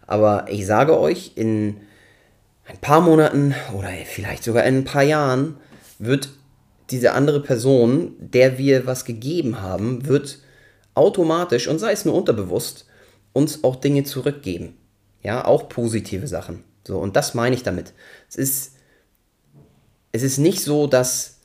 Aber 0.07 0.47
ich 0.51 0.67
sage 0.67 0.99
euch, 0.99 1.33
in 1.37 1.77
ein 2.69 2.79
paar 2.79 3.01
Monaten 3.01 3.55
oder 3.75 3.91
vielleicht 4.05 4.45
sogar 4.45 4.65
in 4.65 4.79
ein 4.79 4.85
paar 4.85 5.03
Jahren 5.03 5.57
wird 5.99 6.29
diese 6.91 7.13
andere 7.13 7.43
Person, 7.43 8.15
der 8.19 8.59
wir 8.59 8.87
was 8.87 9.05
gegeben 9.05 9.61
haben, 9.61 10.07
wird 10.07 10.39
automatisch 10.95 11.69
und 11.69 11.79
sei 11.79 11.93
es 11.93 12.05
nur 12.05 12.15
unterbewusst 12.15 12.87
uns 13.33 13.63
auch 13.63 13.77
Dinge 13.77 14.05
zurückgeben. 14.05 14.77
Ja, 15.23 15.45
auch 15.45 15.69
positive 15.69 16.27
Sachen. 16.27 16.65
So, 16.87 16.99
und 16.99 17.17
das 17.17 17.35
meine 17.35 17.55
ich 17.55 17.63
damit. 17.63 17.93
Es 18.29 18.37
ist, 18.37 18.73
es 20.13 20.23
ist 20.23 20.39
nicht 20.39 20.63
so, 20.63 20.87
dass 20.87 21.41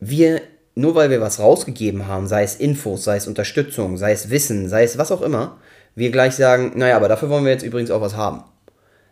wir, 0.00 0.42
nur 0.74 0.94
weil 0.94 1.10
wir 1.10 1.20
was 1.20 1.38
rausgegeben 1.38 2.06
haben, 2.06 2.26
sei 2.26 2.42
es 2.42 2.56
Infos, 2.56 3.04
sei 3.04 3.16
es 3.16 3.26
Unterstützung, 3.26 3.96
sei 3.96 4.12
es 4.12 4.30
Wissen, 4.30 4.68
sei 4.68 4.84
es 4.84 4.98
was 4.98 5.10
auch 5.10 5.22
immer, 5.22 5.58
wir 5.94 6.10
gleich 6.10 6.34
sagen, 6.34 6.72
naja, 6.76 6.96
aber 6.96 7.08
dafür 7.08 7.30
wollen 7.30 7.44
wir 7.44 7.52
jetzt 7.52 7.64
übrigens 7.64 7.90
auch 7.90 8.00
was 8.00 8.16
haben. 8.16 8.44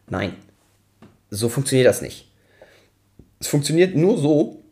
Nein, 0.08 0.34
so 1.32 1.48
funktioniert 1.48 1.88
das 1.88 2.02
nicht. 2.02 2.28
Es 3.40 3.48
funktioniert 3.48 3.96
nur 3.96 4.18
so, 4.18 4.62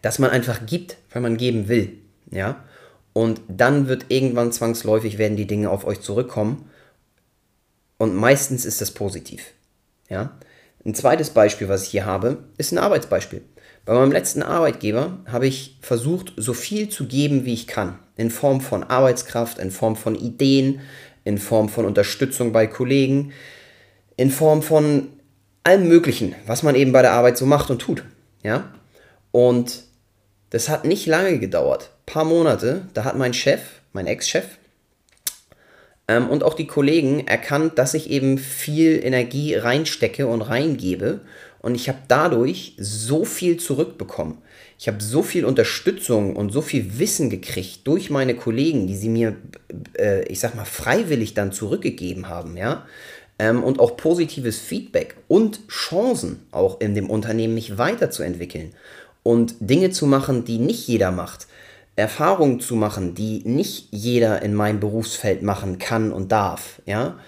dass 0.00 0.18
man 0.18 0.30
einfach 0.30 0.64
gibt, 0.64 0.96
weil 1.10 1.22
man 1.22 1.36
geben 1.36 1.68
will. 1.68 1.98
Ja? 2.30 2.64
Und 3.12 3.40
dann 3.48 3.88
wird 3.88 4.06
irgendwann 4.08 4.52
zwangsläufig 4.52 5.18
werden 5.18 5.36
die 5.36 5.46
Dinge 5.46 5.70
auf 5.70 5.84
euch 5.84 6.00
zurückkommen. 6.00 6.70
Und 7.98 8.14
meistens 8.14 8.64
ist 8.64 8.80
das 8.80 8.92
positiv. 8.92 9.52
Ja? 10.08 10.38
Ein 10.84 10.94
zweites 10.94 11.30
Beispiel, 11.30 11.68
was 11.68 11.82
ich 11.82 11.90
hier 11.90 12.06
habe, 12.06 12.44
ist 12.58 12.72
ein 12.72 12.78
Arbeitsbeispiel. 12.78 13.42
Bei 13.84 13.94
meinem 13.94 14.12
letzten 14.12 14.42
Arbeitgeber 14.42 15.18
habe 15.26 15.48
ich 15.48 15.78
versucht, 15.80 16.32
so 16.36 16.54
viel 16.54 16.88
zu 16.90 17.06
geben, 17.06 17.44
wie 17.44 17.54
ich 17.54 17.66
kann. 17.66 17.98
In 18.16 18.30
Form 18.30 18.60
von 18.60 18.84
Arbeitskraft, 18.84 19.58
in 19.58 19.72
Form 19.72 19.96
von 19.96 20.14
Ideen, 20.14 20.80
in 21.24 21.38
Form 21.38 21.68
von 21.68 21.86
Unterstützung 21.86 22.52
bei 22.52 22.68
Kollegen, 22.68 23.32
in 24.16 24.30
Form 24.30 24.62
von 24.62 25.08
allem 25.64 25.88
Möglichen, 25.88 26.34
was 26.46 26.62
man 26.62 26.74
eben 26.74 26.92
bei 26.92 27.02
der 27.02 27.12
Arbeit 27.12 27.38
so 27.38 27.46
macht 27.46 27.70
und 27.70 27.80
tut. 27.80 28.04
Ja? 28.42 28.72
Und 29.30 29.84
das 30.50 30.68
hat 30.68 30.84
nicht 30.84 31.06
lange 31.06 31.38
gedauert, 31.38 31.90
ein 31.92 32.12
paar 32.12 32.24
Monate. 32.24 32.82
Da 32.94 33.04
hat 33.04 33.16
mein 33.16 33.34
Chef, 33.34 33.60
mein 33.92 34.06
Ex-Chef 34.06 34.44
ähm, 36.08 36.28
und 36.28 36.42
auch 36.42 36.54
die 36.54 36.66
Kollegen 36.66 37.26
erkannt, 37.26 37.78
dass 37.78 37.94
ich 37.94 38.10
eben 38.10 38.38
viel 38.38 39.00
Energie 39.02 39.54
reinstecke 39.54 40.26
und 40.26 40.42
reingebe. 40.42 41.20
Und 41.60 41.76
ich 41.76 41.88
habe 41.88 41.98
dadurch 42.08 42.74
so 42.78 43.24
viel 43.24 43.56
zurückbekommen. 43.56 44.38
Ich 44.78 44.88
habe 44.88 45.00
so 45.00 45.22
viel 45.22 45.44
Unterstützung 45.44 46.34
und 46.34 46.50
so 46.50 46.60
viel 46.60 46.98
Wissen 46.98 47.30
gekriegt 47.30 47.86
durch 47.86 48.10
meine 48.10 48.34
Kollegen, 48.34 48.88
die 48.88 48.96
sie 48.96 49.08
mir, 49.08 49.36
äh, 49.96 50.24
ich 50.24 50.40
sag 50.40 50.56
mal, 50.56 50.64
freiwillig 50.64 51.34
dann 51.34 51.52
zurückgegeben 51.52 52.28
haben, 52.28 52.56
ja. 52.56 52.84
Ähm, 53.42 53.64
und 53.64 53.80
auch 53.80 53.96
positives 53.96 54.60
Feedback 54.60 55.16
und 55.26 55.66
Chancen 55.66 56.46
auch 56.52 56.80
in 56.80 56.94
dem 56.94 57.10
Unternehmen, 57.10 57.54
mich 57.54 57.76
weiterzuentwickeln 57.76 58.70
und 59.24 59.56
Dinge 59.58 59.90
zu 59.90 60.06
machen, 60.06 60.44
die 60.44 60.58
nicht 60.58 60.86
jeder 60.86 61.10
macht. 61.10 61.48
Erfahrungen 61.96 62.60
zu 62.60 62.76
machen, 62.76 63.16
die 63.16 63.42
nicht 63.44 63.88
jeder 63.90 64.42
in 64.42 64.54
meinem 64.54 64.78
Berufsfeld 64.78 65.42
machen 65.42 65.80
kann 65.80 66.12
und 66.12 66.30
darf, 66.30 66.80
ja, 66.86 67.18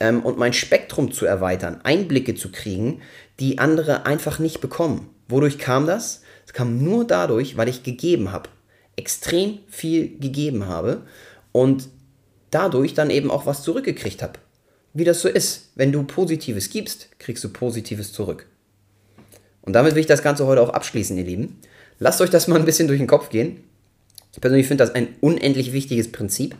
ähm, 0.00 0.22
und 0.24 0.38
mein 0.38 0.54
Spektrum 0.54 1.12
zu 1.12 1.24
erweitern, 1.24 1.78
Einblicke 1.84 2.34
zu 2.34 2.50
kriegen, 2.50 3.00
die 3.38 3.60
andere 3.60 4.06
einfach 4.06 4.40
nicht 4.40 4.60
bekommen. 4.60 5.08
Wodurch 5.28 5.58
kam 5.58 5.86
das? 5.86 6.22
Es 6.46 6.52
kam 6.52 6.82
nur 6.82 7.06
dadurch, 7.06 7.56
weil 7.56 7.68
ich 7.68 7.84
gegeben 7.84 8.32
habe, 8.32 8.50
extrem 8.96 9.60
viel 9.68 10.18
gegeben 10.18 10.66
habe 10.66 11.02
und 11.52 11.88
dadurch 12.50 12.92
dann 12.92 13.10
eben 13.10 13.30
auch 13.30 13.46
was 13.46 13.62
zurückgekriegt 13.62 14.20
habe. 14.20 14.40
Wie 14.92 15.04
das 15.04 15.20
so 15.20 15.28
ist, 15.28 15.70
wenn 15.76 15.92
du 15.92 16.02
Positives 16.02 16.70
gibst, 16.70 17.18
kriegst 17.18 17.44
du 17.44 17.48
Positives 17.48 18.12
zurück. 18.12 18.46
Und 19.62 19.74
damit 19.74 19.94
will 19.94 20.00
ich 20.00 20.06
das 20.06 20.22
Ganze 20.22 20.46
heute 20.46 20.62
auch 20.62 20.70
abschließen, 20.70 21.16
ihr 21.16 21.24
Lieben. 21.24 21.60
Lasst 21.98 22.20
euch 22.20 22.30
das 22.30 22.48
mal 22.48 22.58
ein 22.58 22.64
bisschen 22.64 22.88
durch 22.88 22.98
den 22.98 23.06
Kopf 23.06 23.28
gehen. 23.28 23.62
Ich 24.32 24.40
persönlich 24.40 24.66
finde 24.66 24.84
das 24.84 24.94
ein 24.94 25.08
unendlich 25.20 25.72
wichtiges 25.72 26.10
Prinzip, 26.10 26.56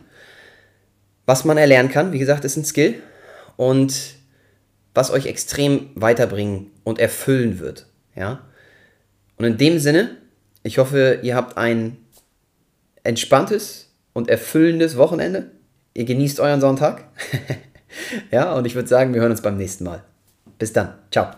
was 1.25 1.45
man 1.45 1.57
erlernen 1.57 1.91
kann. 1.91 2.11
Wie 2.11 2.19
gesagt, 2.19 2.45
ist 2.45 2.57
ein 2.57 2.65
Skill 2.65 2.95
und 3.57 4.15
was 4.93 5.11
euch 5.11 5.25
extrem 5.25 5.89
weiterbringen 5.95 6.71
und 6.83 6.99
erfüllen 6.99 7.59
wird. 7.59 7.87
Ja? 8.15 8.45
Und 9.37 9.45
in 9.45 9.57
dem 9.57 9.79
Sinne, 9.79 10.17
ich 10.63 10.77
hoffe, 10.77 11.19
ihr 11.23 11.35
habt 11.35 11.57
ein 11.57 11.97
entspanntes 13.03 13.89
und 14.13 14.29
erfüllendes 14.29 14.97
Wochenende. 14.97 15.51
Ihr 15.93 16.05
genießt 16.05 16.39
euren 16.39 16.61
Sonntag. 16.61 17.05
ja, 18.31 18.53
und 18.53 18.65
ich 18.65 18.75
würde 18.75 18.87
sagen, 18.87 19.13
wir 19.13 19.21
hören 19.21 19.31
uns 19.31 19.41
beim 19.41 19.57
nächsten 19.57 19.83
Mal. 19.83 20.03
Bis 20.57 20.73
dann. 20.73 20.93
Ciao. 21.11 21.31